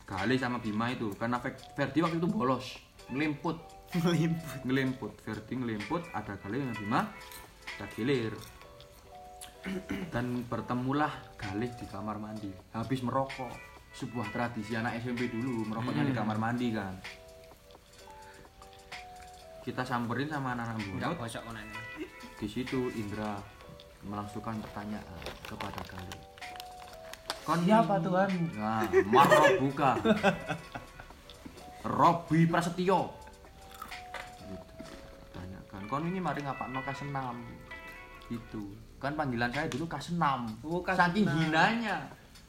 [0.06, 2.78] Galih sama Bima itu, karena Fe- Ferdi waktu itu bolos,
[3.10, 3.58] ngelimput.
[4.02, 4.58] Ngelimput.
[4.66, 7.00] Ngelimput, Ferdi ngelimput, ada Galih sama Bima,
[7.66, 8.32] kita gilir.
[10.10, 13.52] Dan bertemulah Galih di kamar mandi, habis merokok.
[13.96, 16.94] Sebuah tradisi anak SMP dulu, merokoknya di kamar mandi kan.
[19.64, 21.74] Kita samperin sama anak-anak konane.
[22.36, 23.40] di situ Indra
[24.04, 26.20] melangsungkan pertanyaan kepada Galih.
[27.46, 28.30] Kon Siapa Tuhan?
[28.58, 29.96] Nah, Marro buka.
[31.86, 33.14] Robi Prasetyo.
[34.42, 34.74] Gitu.
[35.30, 37.38] Tanyakan, kon ini mari ngapakno kasenam.
[38.26, 38.85] Gitu.
[38.96, 40.48] Kan panggilan saya dulu kasenam.
[40.64, 41.12] Oh, Kasenam.
[41.12, 41.96] Saking hinanya.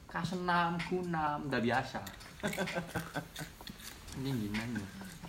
[0.08, 2.00] Kasenam, kunam, udah biasa.
[4.18, 4.86] ini hinanya.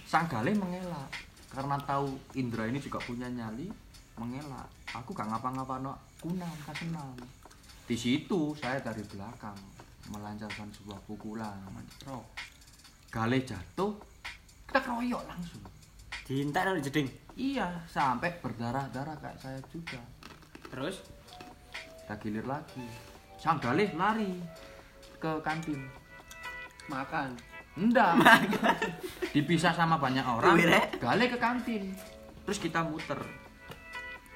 [0.06, 1.10] Sang Galih mengelak
[1.48, 3.68] karena tahu Indra ini juga punya nyali,
[4.20, 4.68] mengelak.
[4.94, 7.12] Aku gak ngapa-ngapa no kunam, kasenam.
[7.88, 9.56] Di situ saya dari belakang
[10.12, 11.56] melancarkan sebuah pukulan.
[12.04, 12.24] Bro.
[13.08, 13.96] Galih jatuh,
[14.68, 15.64] kita keroyok langsung.
[16.28, 17.08] Diintak dari jeding.
[17.40, 19.96] Iya, sampai berdarah-darah kayak saya juga.
[20.68, 20.96] Terus
[22.02, 22.84] Kita gilir lagi.
[23.36, 24.32] Sang Galih lari
[25.20, 25.76] ke kantin.
[26.88, 27.36] Makan.
[27.76, 28.16] Enggak.
[29.36, 30.56] Dipisah sama banyak orang.
[30.96, 31.92] Galih ke kantin.
[32.48, 33.20] Terus kita muter.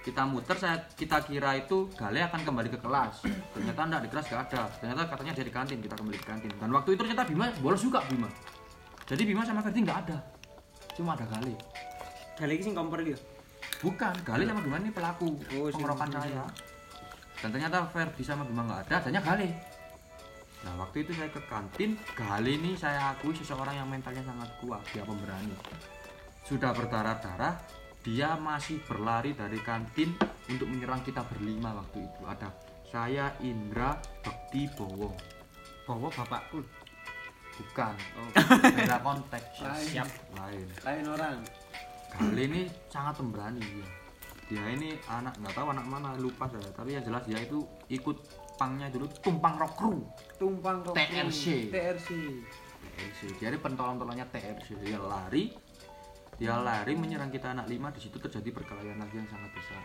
[0.04, 3.24] Kita muter saya kita kira itu Galih akan kembali ke kelas.
[3.56, 4.62] Ternyata enggak di kelas gak ada.
[4.76, 6.52] Ternyata katanya dia di kantin, kita kembali ke kantin.
[6.60, 8.28] Dan waktu itu ternyata Bima bolos juga Bima.
[9.08, 10.18] Jadi Bima sama Ferdi nggak ada.
[10.92, 11.56] Cuma ada Galih.
[12.36, 13.16] iki sing kompor iki.
[13.82, 16.46] Bukan, Galih sama Bima ini pelaku Oh, pengerokan saya.
[17.42, 19.50] Dan ternyata Ferdi sama Bima nggak ada, adanya Galih.
[20.62, 24.78] Nah waktu itu saya ke kantin, Galih ini saya akui seseorang yang mentalnya sangat kuat,
[24.94, 25.58] dia pemberani.
[26.46, 27.58] Sudah berdarah-darah,
[28.06, 30.14] dia masih berlari dari kantin
[30.46, 32.20] untuk menyerang kita berlima waktu itu.
[32.22, 32.48] Ada
[32.86, 35.10] saya Indra Bekti Bowo
[35.82, 36.62] Bawa bapakku.
[37.52, 37.94] bukan
[38.64, 39.86] beda konteks Lain.
[39.92, 40.08] Siap.
[40.40, 41.36] lain lain orang
[42.18, 42.60] Gali ini
[42.92, 43.88] sangat pemberani dia.
[44.52, 48.16] Dia ini anak nggak tahu anak mana lupa saya, tapi yang jelas dia itu ikut
[48.60, 50.04] pangnya dulu tumpang rock crew.
[50.36, 51.72] tumpang kok TRC.
[51.72, 52.08] TRC
[52.92, 53.40] TRC.
[53.40, 54.76] Ini pentolong-tolongnya TRC.
[54.84, 55.52] Dia lari,
[56.36, 57.88] dia lari menyerang kita anak lima.
[57.90, 59.82] Di situ terjadi perkelahian lagi yang sangat besar.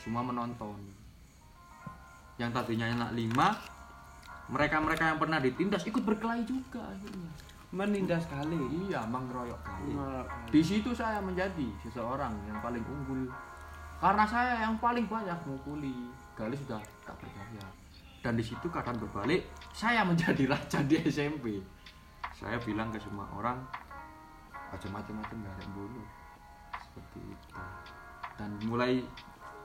[0.00, 0.78] Semua menonton.
[2.40, 3.48] Yang tadinya anak lima,
[4.48, 7.32] mereka-mereka yang pernah ditindas ikut berkelahi juga akhirnya.
[7.70, 9.94] Menindas kali Iya, mengeroyok kali.
[10.50, 13.30] Di situ saya menjadi seseorang yang paling unggul
[14.00, 16.08] karena saya yang paling banyak mukuli.
[16.32, 17.64] Gali sudah tak percaya.
[18.24, 19.44] Dan di situ keadaan berbalik,
[19.76, 21.60] saya menjadi raja di SMP.
[22.32, 23.60] Saya bilang ke semua orang,
[24.72, 26.08] macam-macam macam nggak bunuh.
[26.80, 27.48] Seperti itu.
[28.40, 29.04] Dan mulai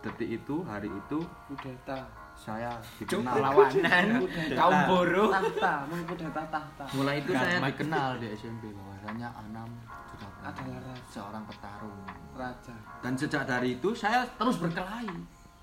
[0.04, 2.04] detik itu, hari itu, kudeta
[2.36, 4.06] saya dikenal Perlawanan
[4.52, 5.30] kaum buruh.
[5.32, 9.70] tahta mengkudeta tahta Mulai itu saya dikenal di SMP bahwasanya Anam
[10.08, 10.94] sudah Adalah raja.
[11.10, 12.00] seorang petarung.
[12.34, 15.10] raja Dan sejak dari itu saya terus berkelahi.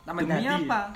[0.03, 0.91] Demi apa?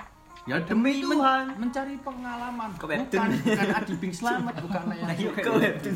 [0.45, 1.45] Ya Demi demi, men- Tuhan.
[1.57, 2.71] mencari pengalaman.
[2.75, 5.95] Ke bukan, bukan Adi Bing Slamet, bukan yang ke webtoon.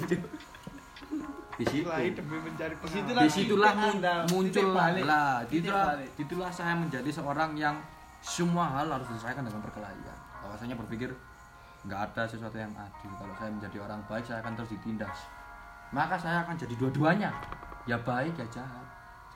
[1.53, 1.87] di situ.
[1.87, 3.21] Demi mencari pengalaman.
[3.21, 3.73] Di situlah
[4.27, 4.87] muncul lah.
[5.45, 6.09] Di situlah, balik.
[6.09, 7.75] di situlah saya menjadi seorang yang
[8.21, 10.19] semua hal harus diselesaikan dengan perkelahian.
[10.45, 11.13] Bahwasanya berpikir
[11.89, 13.11] nggak ada sesuatu yang adil.
[13.17, 15.19] Kalau saya menjadi orang baik, saya akan terus ditindas.
[15.91, 17.31] Maka saya akan jadi dua-duanya.
[17.89, 18.87] Ya baik ya jahat.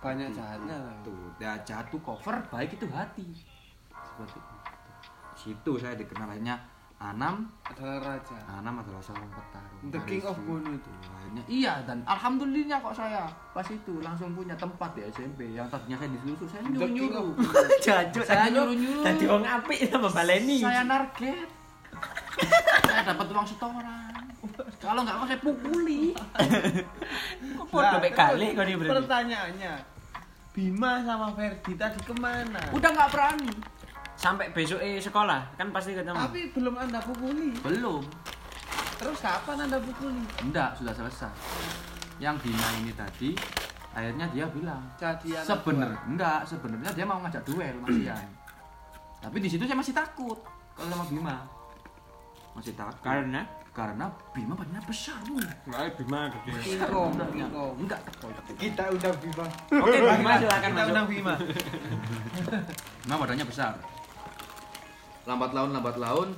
[0.04, 1.16] banyak Seperti jahatnya itu.
[1.40, 3.24] Ya jahat itu cover, baik itu hati.
[3.88, 4.56] Seperti itu.
[5.34, 6.60] Situ saya dikenal akhirnya
[7.02, 9.90] Anam, adalah raja Anam adalah seorang petarung.
[9.90, 10.90] The king of Bono itu.
[11.50, 16.10] Iya dan alhamdulillah kok saya pas itu langsung punya tempat di SMP yang tadinya saya
[16.14, 16.62] disuruh saya.
[16.70, 17.34] Bono.
[17.84, 19.04] Jancuk Saya saya nyuruh-nyuruh.
[19.04, 20.58] Tadi wong apik sama baleni.
[20.62, 21.48] Saya narget.
[22.86, 24.24] saya dapat uang setoran.
[24.78, 26.14] Kalau nggak mau saya pukuli.
[27.58, 28.92] kok podo mek kali berarti.
[29.02, 29.74] pertanyaannya
[30.54, 33.50] Bima sama Ferdi tadi ke mana Udah nggak berani.
[34.14, 36.16] Sampai besok eh sekolah kan pasti ketemu.
[36.16, 38.02] tapi belum anda pukuli Belum.
[38.94, 41.32] terus kapan anda pukuli Enggak, sudah selesai.
[42.16, 43.30] Yang Bima ini tadi
[43.90, 44.82] akhirnya dia bilang
[45.40, 48.26] sebenarnya enggak sebenarnya dia mau ngajak duel Mas Ian.
[49.18, 50.38] Tapi di situ saya masih takut
[50.72, 51.36] kalau sama Bima.
[52.52, 53.02] Masih takut.
[53.02, 53.42] Karena
[53.74, 55.34] Karena Bima badannya besar, Bu.
[55.34, 56.78] Enggak Bima gede.
[57.74, 57.98] Enggak.
[58.54, 59.46] Kita undang Bima.
[59.74, 61.34] Oke, Bima silakan kita undang Bima
[63.02, 63.74] Bima badannya besar.
[65.24, 66.28] Lambat laun lambat laun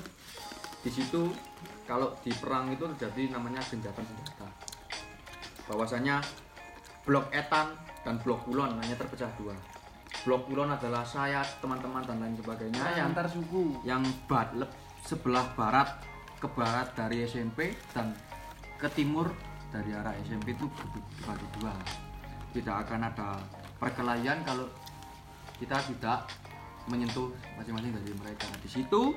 [0.83, 1.31] di situ
[1.87, 4.49] kalau di perang itu terjadi namanya genjatan senjata.
[5.67, 6.23] Bahwasanya
[7.03, 7.75] blok Etan
[8.07, 9.55] dan blok Kulon hanya terpecah dua.
[10.23, 14.51] Blok Kulon adalah saya, teman-teman dan lain sebagainya yang antar suku yang bat
[15.07, 15.87] sebelah barat
[16.43, 18.11] ke barat dari SMP dan
[18.77, 19.31] ke timur
[19.71, 21.73] dari arah SMP itu dibagi dua
[22.57, 23.37] tidak akan ada
[23.77, 24.65] perkelahian kalau
[25.61, 26.29] kita tidak
[26.87, 28.47] menyentuh masing-masing dari mereka.
[28.63, 29.15] Di situ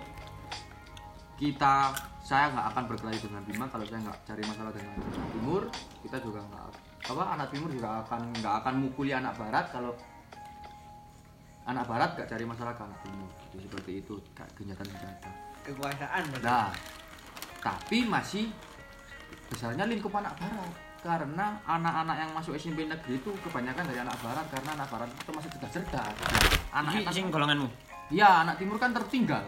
[1.40, 5.62] kita saya nggak akan berkelahi dengan Bima kalau saya nggak cari masalah dengan anak timur.
[6.04, 6.64] Kita juga nggak
[7.10, 9.96] apa anak timur juga akan nggak akan mukuli anak barat kalau
[11.66, 13.30] anak barat nggak cari masalah ke anak timur.
[13.54, 16.24] Jadi seperti itu kayak genjatan senjata Kekuasaan.
[16.42, 16.72] Nah,
[17.62, 18.50] tapi masih
[19.50, 24.46] besarnya lingkup anak barat karena anak-anak yang masuk SMP negeri itu kebanyakan dari anak barat
[24.48, 26.16] karena anak barat itu masih cerdas-cerdas.
[26.70, 27.68] Anak Iki atas, sing golonganmu.
[28.10, 29.46] ya anak timur kan tertinggal.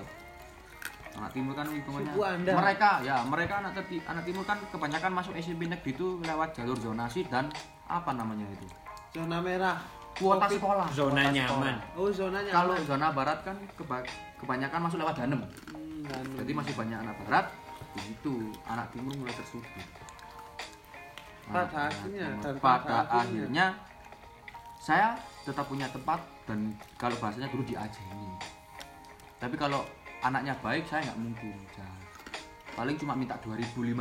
[1.12, 2.14] Anak timur kan hitungannya
[2.48, 6.78] mereka ya mereka anak terti- anak timur kan kebanyakan masuk SMP negeri itu lewat jalur
[6.78, 7.52] zonasi dan
[7.86, 8.64] apa namanya itu
[9.12, 9.76] zona merah
[10.14, 11.52] kuota sekolah Zona kuota nyaman.
[11.76, 12.00] sekolah.
[12.00, 16.32] oh zonanya kalau zona barat kan keba- kebanyakan masuk lewat danem hmm, anu.
[16.40, 17.46] jadi masih banyak anak barat
[17.92, 18.34] di situ
[18.64, 19.68] anak timur mulai tersudut
[21.52, 22.42] Pada Anak akhirnya, timur.
[22.42, 23.20] dan pada pada akhirnya.
[23.20, 23.66] akhirnya
[24.82, 25.08] saya
[25.44, 28.32] tetap punya tempat dan kalau bahasanya dulu diajeni
[29.38, 29.84] tapi kalau
[30.24, 32.02] anaknya baik saya nggak mungkin jahat.
[32.74, 33.92] paling cuma minta 2000 5000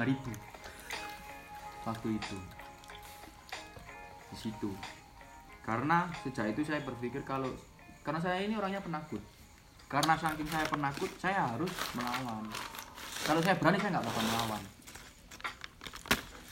[1.85, 2.39] waktu itu
[4.31, 4.71] di situ
[5.67, 7.51] karena sejak itu saya berpikir kalau
[8.07, 9.21] karena saya ini orangnya penakut
[9.91, 12.47] karena saking saya penakut saya harus melawan
[13.27, 14.63] kalau saya berani saya nggak bakal melawan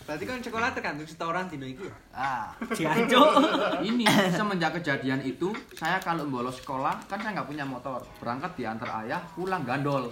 [0.08, 1.96] Berarti kan sekolah tergantung setoran dino iki ya.
[2.16, 2.48] ah.
[2.72, 3.28] Jancuk.
[3.92, 8.00] ini semenjak kejadian itu saya kalau bolos sekolah kan saya nggak punya motor.
[8.16, 10.08] Berangkat diantar ayah pulang gandol.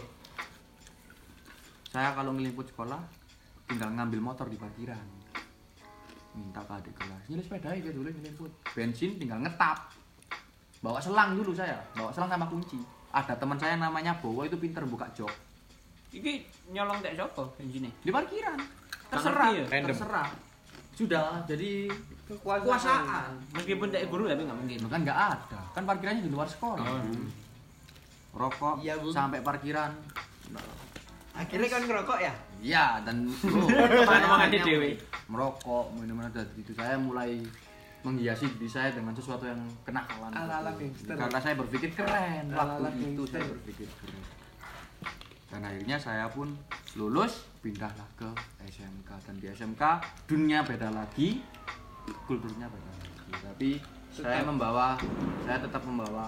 [1.89, 3.01] Saya kalau ngeliput sekolah
[3.73, 5.01] tinggal ngambil motor di parkiran.
[6.37, 8.53] Minta ke adik kelas nyilih sepeda ya dulu ngeliput.
[8.77, 9.97] Bensin tinggal ngetap.
[10.85, 12.77] Bawa selang dulu saya bawa selang sama kunci.
[13.17, 15.33] Ada teman saya namanya Bowo itu pinter buka jok.
[16.13, 16.45] Iki
[16.77, 17.89] nyolong tek sapa benjine?
[18.05, 18.61] di parkiran
[19.09, 19.65] terserah ya?
[19.69, 20.29] Terserah
[20.93, 21.87] sudah jadi
[22.27, 22.63] Kekuasaan.
[22.65, 24.79] kekuasaan Meskipun tek guru tapi nggak mungkin.
[24.87, 26.99] Kan nggak ada kan parkirannya di luar sekolah Oh.
[26.99, 27.23] Bu.
[28.37, 29.09] rokok Bu.
[29.09, 29.93] sampai parkiran
[31.33, 32.33] Akhirnya kan ngerokok ya?
[32.59, 33.69] iya dan oh,
[34.01, 34.91] Omongan-omongannya dewe.
[35.27, 37.37] merokok minuman dari itu saya mulai
[38.01, 40.33] menghiasi diri saya dengan sesuatu yang kenakalan
[41.05, 44.23] karena saya berpikir keren waktu itu saya berpikir keren
[45.47, 46.51] dan akhirnya saya pun
[46.95, 48.27] lulus pindahlah ke
[48.65, 49.83] SMK dan di SMK
[50.27, 51.39] dunia beda lagi
[52.27, 53.11] kulturnya beda lagi.
[53.43, 53.71] Tapi
[54.11, 54.49] saya Tetap.
[54.49, 54.87] membawa
[55.45, 56.27] saya tetap membawa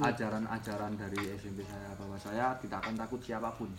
[0.00, 3.70] ajaran-ajaran dari SMP saya bahwa saya tidak akan takut siapa pun.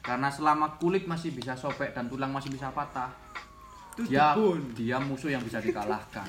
[0.00, 3.10] Karena selama kulit masih bisa sobek dan tulang masih bisa patah
[3.94, 4.60] Itu dia debun.
[4.72, 6.26] dia musuh yang bisa dikalahkan.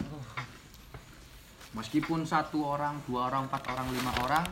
[1.71, 4.43] Meskipun satu orang dua orang empat orang lima orang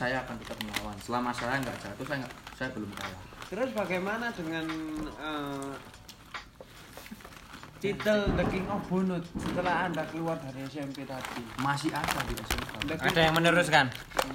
[0.00, 3.20] saya akan tetap melawan selama saya nggak jatuh saya nggak saya belum kalah
[3.50, 4.62] Terus bagaimana dengan
[5.18, 5.74] eh,
[7.80, 11.42] titel The King of Bunut setelah Anda keluar dari SMP tadi?
[11.58, 12.62] masih ada di King
[12.94, 13.86] Ada yang meneruskan.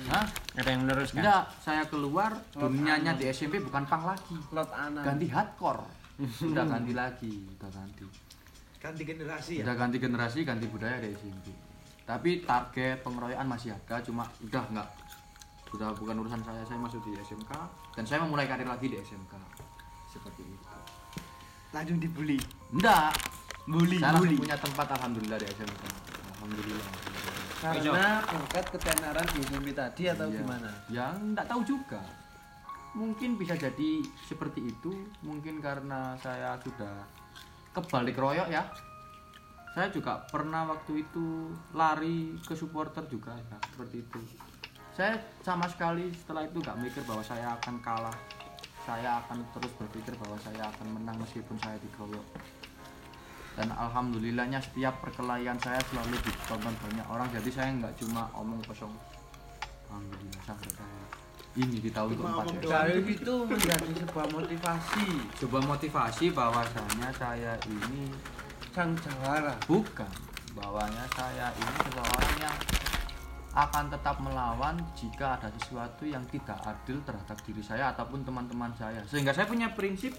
[0.10, 0.26] Hah?
[0.54, 1.22] Ada yang meneruskan.
[1.22, 5.02] enggak saya keluar dunianya di SMP bukan pang lagi Lot Ana.
[5.02, 5.82] ganti hardcore
[6.46, 8.06] udah ganti lagi udah ganti
[8.76, 9.64] Ganti generasi ya?
[9.66, 11.50] udah ganti generasi ganti budaya di SMP
[12.06, 14.88] tapi target pengeroyokan masih ada cuma udah nggak
[15.70, 17.52] sudah bukan urusan saya saya masuk di SMK
[17.94, 19.34] dan saya memulai karir lagi di SMK
[20.08, 20.68] seperti itu.
[21.74, 22.40] Langsung dibully.
[22.72, 23.12] enggak.
[23.66, 24.38] Bully, saya bully.
[24.38, 25.84] punya tempat alhamdulillah di SMK
[26.38, 26.90] alhamdulillah.
[27.56, 30.38] Karena pangkat ketenaran di SMP tadi atau Iya.
[30.38, 30.70] gimana?
[30.94, 32.02] ya enggak tahu juga.
[32.96, 33.92] Mungkin bisa jadi
[34.24, 34.94] seperti itu.
[35.20, 37.04] Mungkin karena saya sudah
[37.74, 38.64] kebalik royok ya.
[39.76, 44.20] Saya juga pernah waktu itu lari ke supporter juga ya seperti itu
[44.96, 48.18] saya sama sekali setelah itu nggak mikir bahwa saya akan kalah.
[48.88, 52.28] Saya akan terus berpikir bahwa saya akan menang meskipun saya dikeroyok
[53.56, 57.28] dan alhamdulillahnya setiap perkelahian saya selalu ditonton banyak orang.
[57.32, 58.92] Jadi saya nggak cuma omong kosong.
[59.88, 61.04] Alhamdulillah sampai saya
[61.56, 62.68] ini di tahun Cuma keempat ya.
[62.68, 65.08] Dari itu menjadi sebuah motivasi.
[65.40, 68.12] Coba motivasi bahwasanya saya ini
[68.76, 69.56] sang jawara.
[69.64, 70.12] bukan.
[70.52, 72.58] Bahwanya saya ini seseorang yang
[73.56, 79.00] akan tetap melawan jika ada sesuatu yang tidak adil terhadap diri saya ataupun teman-teman saya.
[79.08, 80.12] Sehingga saya punya prinsip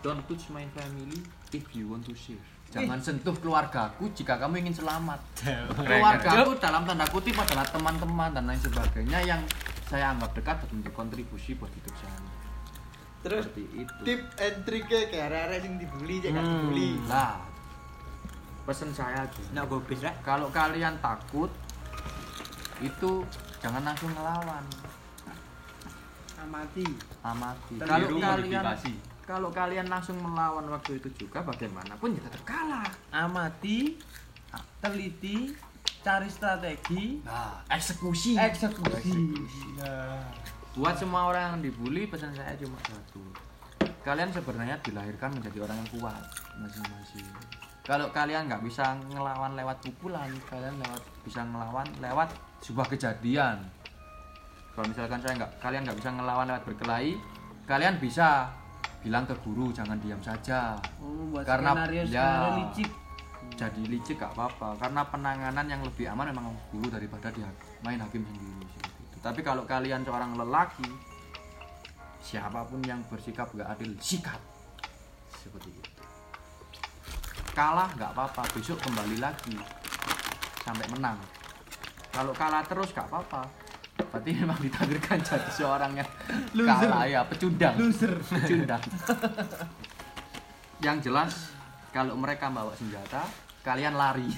[0.00, 1.20] don't touch my family
[1.52, 5.18] if you want to save jangan sentuh keluargaku jika kamu ingin selamat.
[5.90, 9.42] Keluargaku dalam tanda kutip adalah teman-teman dan lain sebagainya yang
[9.90, 12.18] saya anggap dekat dan berkontribusi buat hidup saya.
[13.20, 14.00] Terus seperti itu.
[14.06, 16.90] tip and triknya kayak arek-arek yang dibully cek kan dibully.
[17.10, 17.36] lah.
[18.64, 19.42] Pesen saya aja.
[19.50, 20.14] Nak gobis lah.
[20.22, 21.50] kalau kalian takut
[22.80, 23.24] itu
[23.60, 24.64] jangan langsung ngelawan.
[26.40, 26.86] Amati.
[27.20, 27.74] amati.
[27.84, 28.64] Kalau kalian
[29.30, 32.90] kalau kalian langsung melawan waktu itu juga bagaimanapun ya tetap kalah.
[33.14, 33.94] Amati,
[34.82, 35.54] teliti,
[36.02, 38.34] cari strategi, nah eksekusi.
[38.34, 39.20] Eksekusi.
[39.78, 40.26] Nah.
[40.74, 43.22] buat semua orang yang dibully pesan saya cuma satu.
[44.02, 46.24] Kalian sebenarnya dilahirkan menjadi orang yang kuat
[46.56, 47.26] masing-masing.
[47.86, 52.30] Kalau kalian nggak bisa ngelawan lewat pukulan kalian lewat bisa ngelawan lewat
[52.60, 53.56] sebuah kejadian
[54.70, 57.12] kalau misalkan saya nggak kalian nggak bisa ngelawan lewat berkelahi
[57.64, 58.48] kalian bisa
[59.00, 62.06] bilang ke guru jangan diam saja Oh, membuat Karena- skenario ya.
[62.06, 62.90] skenario licik.
[63.56, 67.48] jadi licik gak apa-apa karena penanganan yang lebih aman memang guru daripada dia
[67.80, 69.16] main hakim sendiri itu.
[69.20, 70.84] tapi kalau kalian seorang lelaki
[72.20, 74.36] siapa pun yang bersikap gak adil sikat
[75.34, 75.90] seperti itu
[77.50, 79.56] kalah nggak apa-apa besok kembali lagi
[80.60, 81.18] sampai menang
[82.10, 83.46] kalau kalah terus gak apa-apa
[84.02, 86.08] berarti memang ditakdirkan jadi seorang yang
[86.56, 88.16] kalah ya pecundang Loser.
[88.18, 88.82] pecundang
[90.80, 91.52] yang jelas
[91.90, 93.26] kalau mereka bawa senjata
[93.60, 94.24] kalian lari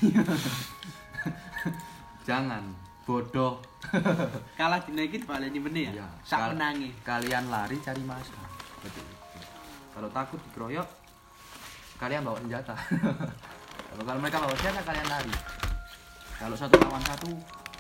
[2.23, 2.63] jangan
[3.03, 3.59] bodoh
[4.59, 6.01] Kalah dinaikin baleni meneh Iya.
[6.01, 6.07] ya.
[6.23, 6.91] Sak Kal- menangi.
[7.03, 9.03] kalian lari cari Seperti itu.
[9.93, 10.89] kalau takut dikeroyok
[11.99, 12.75] kalian bawa senjata
[13.91, 15.35] kalau mereka bawa senjata kalian lari
[16.35, 17.31] kalau satu lawan satu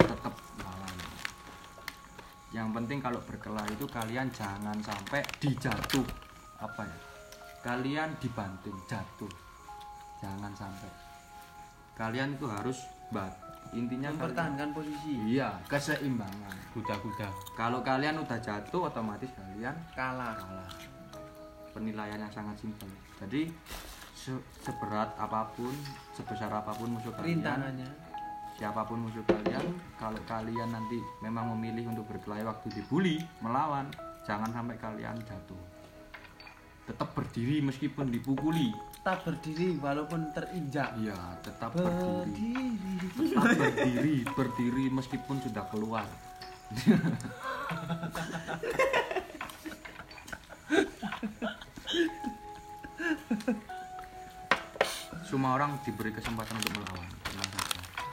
[0.04, 0.96] tetap lawan
[2.50, 6.04] yang penting kalau berkelahi itu kalian jangan sampai dijatuh
[6.58, 6.98] apa ya
[7.62, 9.30] kalian dibanting jatuh
[10.18, 10.90] jangan sampai
[11.92, 12.78] kalian itu harus
[13.08, 13.32] bat
[13.72, 15.12] intinya kalian- Mempertahankan posisi.
[15.28, 17.28] iya keseimbangan Kuda-kuda.
[17.54, 20.34] kalau kalian udah jatuh otomatis kalian Kalah.
[20.34, 20.70] kalah
[21.70, 23.48] penilaiannya sangat simpel jadi
[24.12, 25.72] se- seberat apa pun
[26.12, 27.88] sebesar apa pun musuh kalian Rintangannya.
[28.62, 33.90] Siapa pun musuh kalian kalau kalian nanti memang memilih untuk berkelahi waktu dibully melawan
[34.22, 35.58] jangan sampai kalian jatuh.
[36.86, 38.70] Tetap berdiri meskipun dipukuli.
[39.02, 40.94] Tetap berdiri walaupun terinjak.
[40.94, 42.22] Iya tetap berdiri.
[42.22, 42.94] berdiri.
[43.18, 46.06] Tetap berdiri berdiri meskipun sudah keluar.
[55.26, 57.11] Semua orang diberi kesempatan untuk melawan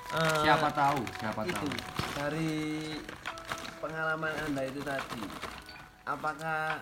[0.10, 1.70] Eh, siapa tahu siapa itu tahu.
[2.18, 2.50] dari
[3.78, 5.22] pengalaman anda itu tadi
[6.10, 6.82] apakah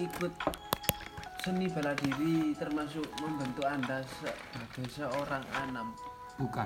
[0.00, 0.32] ikut
[1.44, 5.92] seni bela diri termasuk membentuk anda sebagai seorang anam
[6.40, 6.64] bukan.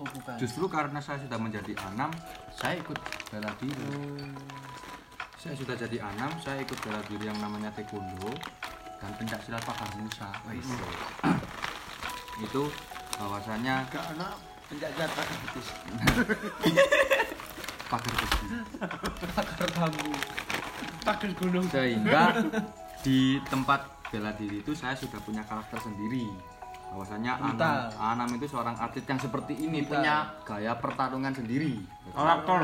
[0.00, 0.40] Oh bukan.
[0.40, 2.08] Justru karena saya sudah menjadi anam
[2.56, 2.96] saya ikut
[3.28, 3.84] bela diri.
[3.92, 4.24] Oh,
[5.36, 8.32] saya sudah jadi anam saya ikut bela diri yang namanya taekwondo
[9.04, 10.32] dan pencak silat pagar musa
[12.40, 12.62] itu
[13.18, 15.10] bahwasanya Gak anak penjajahan
[15.40, 15.66] betis.
[17.88, 18.44] pagar besi
[19.32, 20.12] pagar bambu
[21.00, 22.24] pagar gunung sehingga
[23.00, 26.28] di tempat bela diri itu saya sudah punya karakter sendiri
[26.88, 27.92] bahwasanya Anam.
[28.00, 29.92] Anam itu seorang atlet yang seperti ini Brutal.
[29.94, 31.76] punya gaya pertarungan sendiri
[32.10, 32.60] Karakter.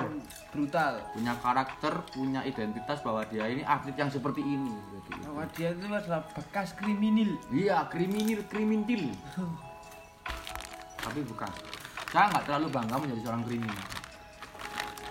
[0.48, 5.24] brutal punya karakter punya identitas bahwa dia ini atlet yang seperti ini Seperti itu.
[5.24, 9.12] bahwa dia itu adalah bekas kriminal iya kriminal krimintil
[11.04, 11.52] tapi bukan
[12.14, 13.78] saya nggak terlalu bangga menjadi seorang kriminal.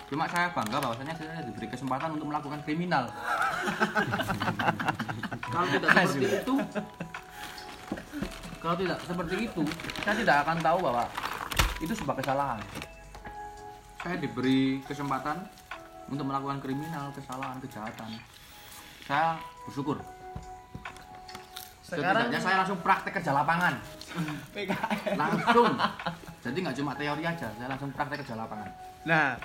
[0.07, 3.11] Cuma saya bangga bahwasanya saya diberi kesempatan untuk melakukan kriminal.
[5.51, 6.55] Kalau tidak seperti itu
[8.63, 9.63] kalau tidak seperti itu
[10.07, 11.03] saya tidak akan tahu bahwa
[11.83, 12.63] itu sebuah kesalahan.
[13.99, 15.43] Saya diberi kesempatan
[16.07, 18.15] untuk melakukan kriminal kesalahan kejahatan.
[19.03, 19.35] Saya
[19.67, 19.99] bersyukur
[21.93, 23.73] sekarang Setidaknya saya langsung praktek kerja lapangan.
[24.53, 25.73] PKL langsung.
[26.43, 28.69] Jadi nggak cuma teori aja saya langsung praktek kerja lapangan.
[29.03, 29.37] Nah,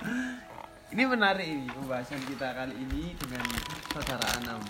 [0.89, 3.45] ini menarik ini pembahasan kita kali ini dengan
[3.93, 4.61] saudara Anam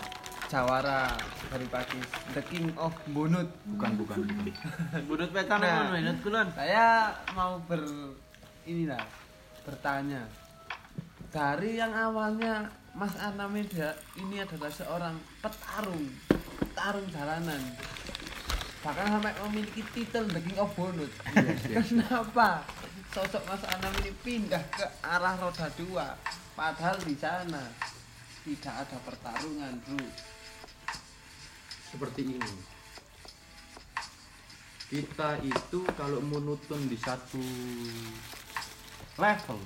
[0.49, 1.13] Jawara
[1.47, 3.47] dari Pakis The King of Bunut.
[3.69, 4.49] Bukan bukan bukan.
[5.09, 5.93] Budut petan Nah.
[5.93, 6.49] menit kulon.
[6.57, 7.85] Saya mau ber
[8.65, 8.99] inilah
[9.61, 10.25] bertanya.
[11.29, 12.65] Dari yang awalnya
[12.97, 15.13] Mas Anam ini adalah seorang
[15.45, 16.09] petarung
[16.57, 17.61] petarung jalanan.
[18.79, 21.11] Bahkan sampai memiliki titel The King of Bonut
[21.67, 22.63] kenapa?
[23.11, 26.15] Sosok Mas Anam ini pindah ke arah roda dua
[26.55, 27.67] padahal di sana
[28.47, 30.07] tidak ada pertarungan bro.
[31.91, 32.53] Seperti ini.
[34.89, 37.43] Kita itu kalau monoton di satu
[39.19, 39.59] level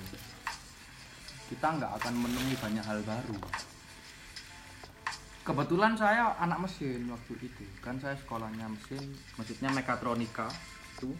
[1.44, 3.38] kita nggak akan menemui banyak hal baru
[5.44, 7.64] kebetulan saya anak mesin waktu itu.
[7.84, 10.48] Kan saya sekolahnya mesin maksudnya mekatronika
[10.96, 11.12] itu.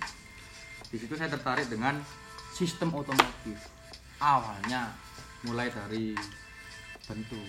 [0.89, 2.01] Di situ saya tertarik dengan
[2.57, 3.61] sistem otomotif.
[4.19, 4.89] Awalnya
[5.45, 6.17] mulai dari
[7.05, 7.45] bentuk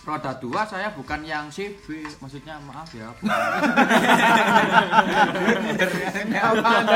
[0.00, 1.84] roda dua saya bukan yang CB
[2.24, 3.20] maksudnya maaf ya apa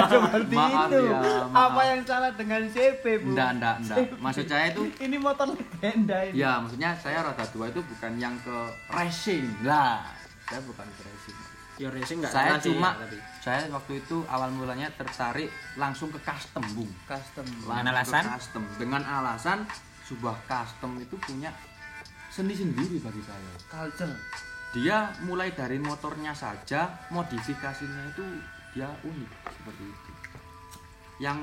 [0.09, 1.21] seperti Maaf itu ya,
[1.53, 1.69] maaf.
[1.69, 3.29] apa yang salah dengan CP bu?
[3.37, 6.41] Enggak enggak enggak maksud saya itu ini motor legenda ini.
[6.41, 8.57] Ya maksudnya saya roda dua itu bukan yang ke
[8.89, 9.45] racing.
[9.69, 10.09] Lah
[10.49, 11.37] saya bukan ke racing.
[11.77, 13.17] Ya racing enggak saya cuma ya, tapi.
[13.45, 17.45] saya waktu itu awal mulanya tertarik langsung ke custom bung custom.
[17.45, 18.25] Ke alasan?
[18.33, 18.63] custom.
[18.81, 19.69] Dengan alasan
[20.09, 21.53] sebuah custom itu punya
[22.35, 23.53] seni sendiri bagi saya.
[23.71, 24.11] Culture.
[24.75, 28.27] Dia mulai dari motornya saja modifikasinya itu
[28.75, 30.11] dia unik seperti itu.
[31.23, 31.39] Yang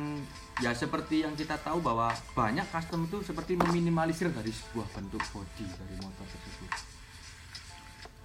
[0.60, 5.64] ya seperti yang kita tahu bahwa banyak custom itu seperti meminimalisir dari sebuah bentuk body
[5.64, 6.72] dari motor tersebut.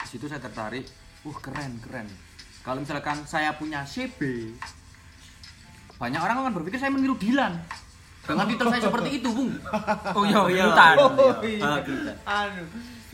[0.02, 0.90] Di situ saya tertarik
[1.22, 2.10] uh keren keren.
[2.66, 4.18] Kalau misalkan saya punya CB
[6.02, 7.62] banyak orang akan berpikir saya meniru Dilan
[8.26, 9.50] dengan titel saya seperti itu bung.
[10.12, 10.64] Oh iya, Oh, iya.
[10.98, 11.64] Oh, iya.
[12.26, 12.64] Ah, anu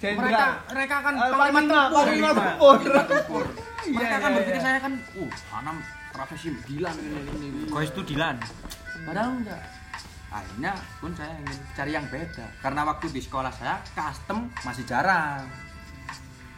[0.03, 3.45] mereka mereka akan Eh, panglima tempur Panglima tempur.
[3.83, 4.67] Iya, mereka iya, akan berpikir iya.
[4.67, 5.77] saya kan uh anam
[6.11, 7.49] profesi Dilan ini ini.
[7.71, 8.37] Guys itu Dilan.
[9.03, 9.63] padahal enggak.
[10.33, 12.47] Akhirnya pun saya ingin cari yang beda.
[12.65, 15.45] Karena waktu di sekolah saya custom masih jarang.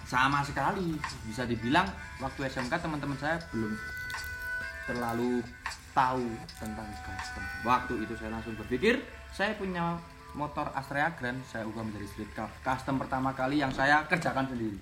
[0.09, 0.95] Sama sekali.
[1.29, 1.89] Bisa dibilang
[2.23, 3.73] waktu SMK teman-teman saya belum
[4.85, 5.41] terlalu
[5.95, 6.27] tahu
[6.59, 9.97] tentang custom waktu itu saya langsung berpikir saya punya
[10.35, 12.51] motor Astrea Grand saya ubah menjadi street car.
[12.67, 14.79] Custom pertama kali yang saya kerjakan sendiri.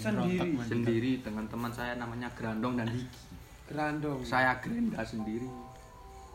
[0.00, 0.48] Sendiri.
[0.64, 3.34] Sendiri dengan teman saya namanya Grandong dan Diki
[3.68, 4.20] grandong.
[4.24, 5.48] Saya gerinda sendiri.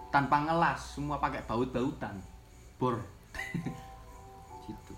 [0.09, 2.17] Tanpa ngelas semua pakai baut-bautan.
[2.77, 3.01] Bor.
[4.69, 4.93] Gitu.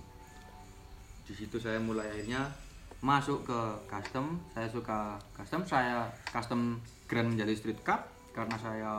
[1.31, 2.51] Di situ saya mulai akhirnya
[2.99, 4.35] masuk ke custom.
[4.51, 8.91] Saya suka custom saya custom grand menjadi street cup karena saya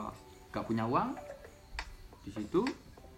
[0.48, 1.16] gak punya uang
[2.22, 2.62] di situ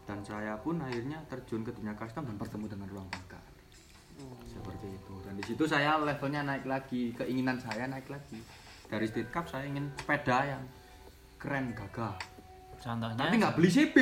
[0.05, 3.43] dan saya pun akhirnya terjun ke dunia custom dan bertemu dengan ruang bakar
[4.47, 8.39] seperti itu dan di situ saya levelnya naik lagi keinginan saya naik lagi
[8.87, 10.62] dari street cup saya ingin sepeda yang
[11.37, 12.15] keren gagah
[12.77, 13.17] Contohnya.
[13.19, 13.97] tapi nggak beli CB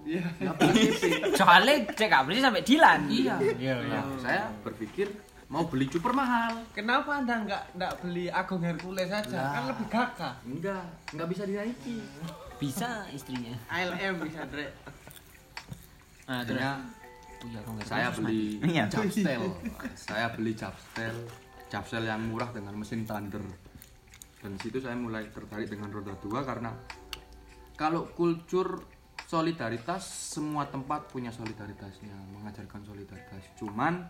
[0.00, 0.24] Iya.
[0.34, 1.04] nggak beli CB
[1.40, 3.00] Soalnya cek gak beli sampai Dilan.
[3.06, 3.74] iya Iya.
[3.86, 5.08] Nah, saya berpikir
[5.50, 9.34] mau beli super mahal Kenapa anda nggak nggak beli Agung Hercules saja?
[9.34, 9.50] Lah.
[9.50, 10.34] Kan lebih gagah.
[10.46, 11.98] enggak nggak bisa dinaiki
[12.60, 13.56] Bisa istrinya.
[13.66, 14.68] ALM bisa Dre.
[16.28, 16.60] Nah, terus
[17.40, 18.84] Oh iya, kok nggak saya beli Iya.
[18.86, 19.42] Japstel
[19.96, 21.16] saya beli Japstel
[21.66, 23.40] Japstel yang murah dengan mesin Thunder
[24.38, 26.68] dan di situ saya mulai tertarik dengan roda dua karena
[27.74, 28.84] kalau kultur
[29.24, 30.04] solidaritas
[30.36, 34.04] semua tempat punya solidaritasnya mengajarkan solidaritas cuman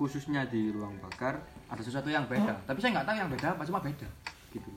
[0.00, 2.64] khususnya di ruang bakar ada sesuatu yang beda.
[2.64, 4.08] Tapi saya nggak tahu yang beda apa cuma beda
[4.48, 4.72] gitu.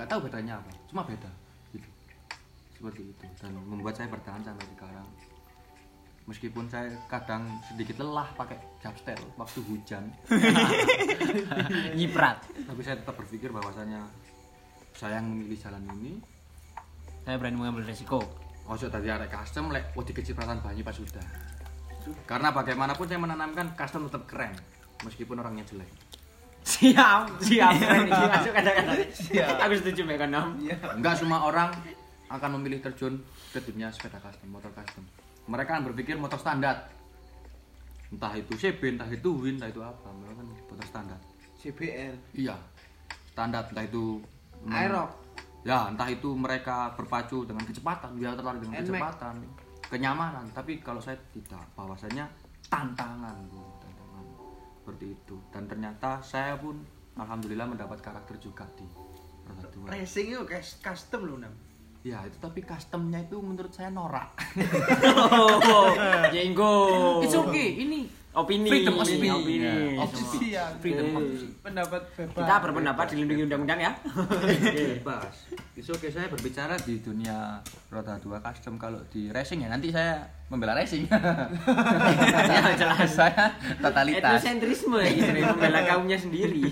[0.00, 1.28] Nggak tahu bedanya apa cuma beda
[1.76, 1.88] gitu.
[2.72, 3.24] Seperti itu.
[3.36, 5.04] Dan membuat saya bertahan sampai sekarang.
[6.24, 10.08] Meskipun saya kadang sedikit lelah pakai japstel waktu hujan.
[12.00, 12.40] Nyiprat.
[12.64, 14.08] tapi saya tetap berpikir bahwasanya
[14.96, 16.16] saya yang memilih jalan ini.
[17.28, 18.24] Saya berani mengambil resiko.
[18.70, 21.49] ojo tadi ada custom lek oh kecipratan banyak pas sudah
[22.24, 24.52] karena bagaimanapun saya menanamkan custom tetap keren
[25.04, 25.90] meskipun orangnya jelek
[26.60, 27.72] Siap, siap.
[27.72, 28.92] Keren iki masuk kata-kata.
[29.64, 30.60] Aku setuju Mek Konom.
[30.92, 31.72] enggak semua orang
[32.28, 33.16] akan memilih terjun
[33.48, 35.02] ke dunia sepeda custom motor custom
[35.48, 36.86] mereka akan berpikir motor standar
[38.12, 41.18] entah itu CB entah itu Win entah itu apa mereka kan motor standar
[41.60, 42.14] CBR.
[42.32, 42.56] Iya,
[43.36, 44.16] standar entah itu
[44.72, 45.12] Aerox.
[45.60, 48.88] Ya, entah itu mereka berpacu dengan kecepatan, dia tertarik dengan Nmax.
[48.88, 49.34] kecepatan,
[49.90, 50.46] kenyamanan.
[50.54, 52.30] Tapi kalau saya tidak, bahwasanya
[52.70, 54.24] tantangan, Bu, tantangan
[54.80, 55.36] seperti itu.
[55.50, 56.78] Dan ternyata saya pun
[57.18, 58.86] alhamdulillah mendapat karakter juga di
[59.50, 59.90] roda.
[59.90, 60.42] Racing itu
[60.78, 61.54] custom loh nam.
[62.00, 64.32] Ya, itu tapi customnya itu menurut saya norak.
[65.04, 65.92] Oh,
[66.32, 67.20] Jenggo.
[67.20, 68.70] It's okay, ini Opini.
[68.70, 69.26] Freedom of speech.
[69.26, 69.66] Opini.
[69.66, 69.74] Ya,
[70.06, 70.22] Opsi
[70.78, 71.50] freedom of speech.
[71.66, 72.38] pendapat bebas.
[72.38, 73.92] Kita berpendapat dilindungi undang-undang ya.
[75.02, 75.50] bebas.
[75.74, 77.58] Itu oke saya berbicara di dunia
[77.90, 81.10] roda dua custom kalau di racing ya nanti saya membela racing.
[82.50, 83.10] Ya, jelas.
[83.10, 83.50] saya
[83.82, 84.38] totalitas.
[84.38, 86.70] Etnosentrisme ya gitu membela kaumnya sendiri.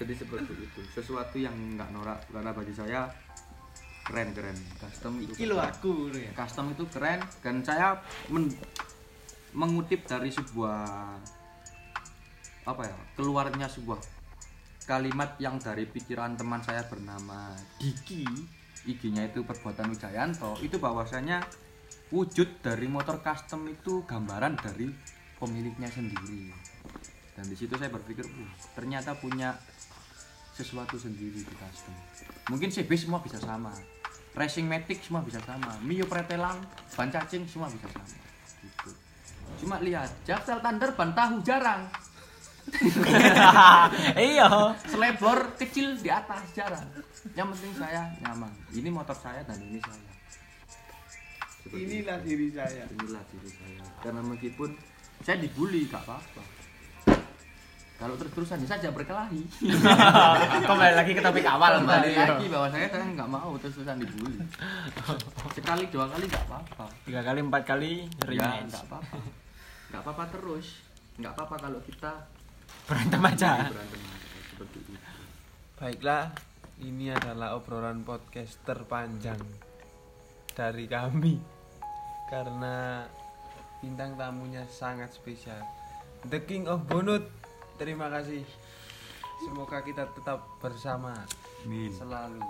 [0.00, 0.80] Jadi seperti itu.
[0.88, 3.12] Sesuatu yang nggak norak karena bagi saya
[4.02, 4.56] keren keren.
[4.78, 5.70] Custom itu Iki lo keren.
[5.70, 6.30] aku ya.
[6.34, 7.98] Custom itu keren dan saya
[8.28, 8.58] men-
[9.52, 10.80] mengutip dari sebuah
[12.62, 13.98] apa ya keluarnya sebuah
[14.86, 18.22] kalimat yang dari pikiran teman saya bernama Diki
[18.82, 21.42] IG-nya itu perbuatan Wijayanto itu bahwasanya
[22.10, 24.90] wujud dari motor custom itu gambaran dari
[25.38, 26.54] pemiliknya sendiri
[27.34, 29.54] dan di situ saya berpikir "Uh, ternyata punya
[30.54, 31.94] sesuatu sendiri di custom
[32.50, 33.74] mungkin CB semua bisa sama
[34.32, 36.56] Racing Matic semua bisa sama Mio Pretelang
[36.90, 38.06] ban cacing semua bisa sama
[38.58, 38.90] gitu.
[39.58, 41.84] cuma lihat Jaksel Thunder ban tahu jarang
[44.14, 44.48] Iya.
[44.84, 46.86] selebor kecil di atas jarang
[47.32, 50.10] yang penting saya nyaman ini motor saya dan ini saya
[51.62, 52.26] Seperti Inilah itu.
[52.26, 52.82] diri saya.
[52.88, 54.70] inilah diri saya karena meskipun
[55.20, 56.42] saya dibully gak apa-apa
[58.02, 59.46] kalau terus-terusan ya saja berkelahi.
[60.66, 62.26] Kembali lagi ke topik awal kembali Mbak.
[62.34, 64.42] lagi bahwa saya kan nggak mau terus-terusan dibully.
[65.54, 66.86] Sekali dua kali nggak apa-apa.
[67.06, 67.92] Tiga kali, empat kali
[68.26, 69.18] ya nggak apa-apa.
[69.94, 70.66] Nggak apa-apa terus.
[71.14, 72.12] Nggak apa-apa kalau kita
[72.82, 73.50] Berantem aja.
[73.70, 74.92] berantem aja, seperti itu.
[75.78, 76.24] Baiklah,
[76.82, 79.38] ini adalah obrolan podcast terpanjang
[80.50, 81.38] dari kami.
[82.26, 83.06] Karena
[83.78, 85.62] bintang tamunya sangat spesial.
[86.26, 87.28] The King of Bonut,
[87.78, 88.42] terima kasih.
[89.42, 91.12] Semoga kita tetap bersama
[91.66, 91.90] Amin.
[91.90, 92.42] selalu.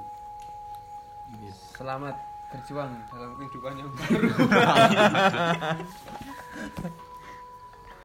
[1.73, 2.13] Selamat
[2.53, 4.29] berjuang dalam kehidupan yang baru.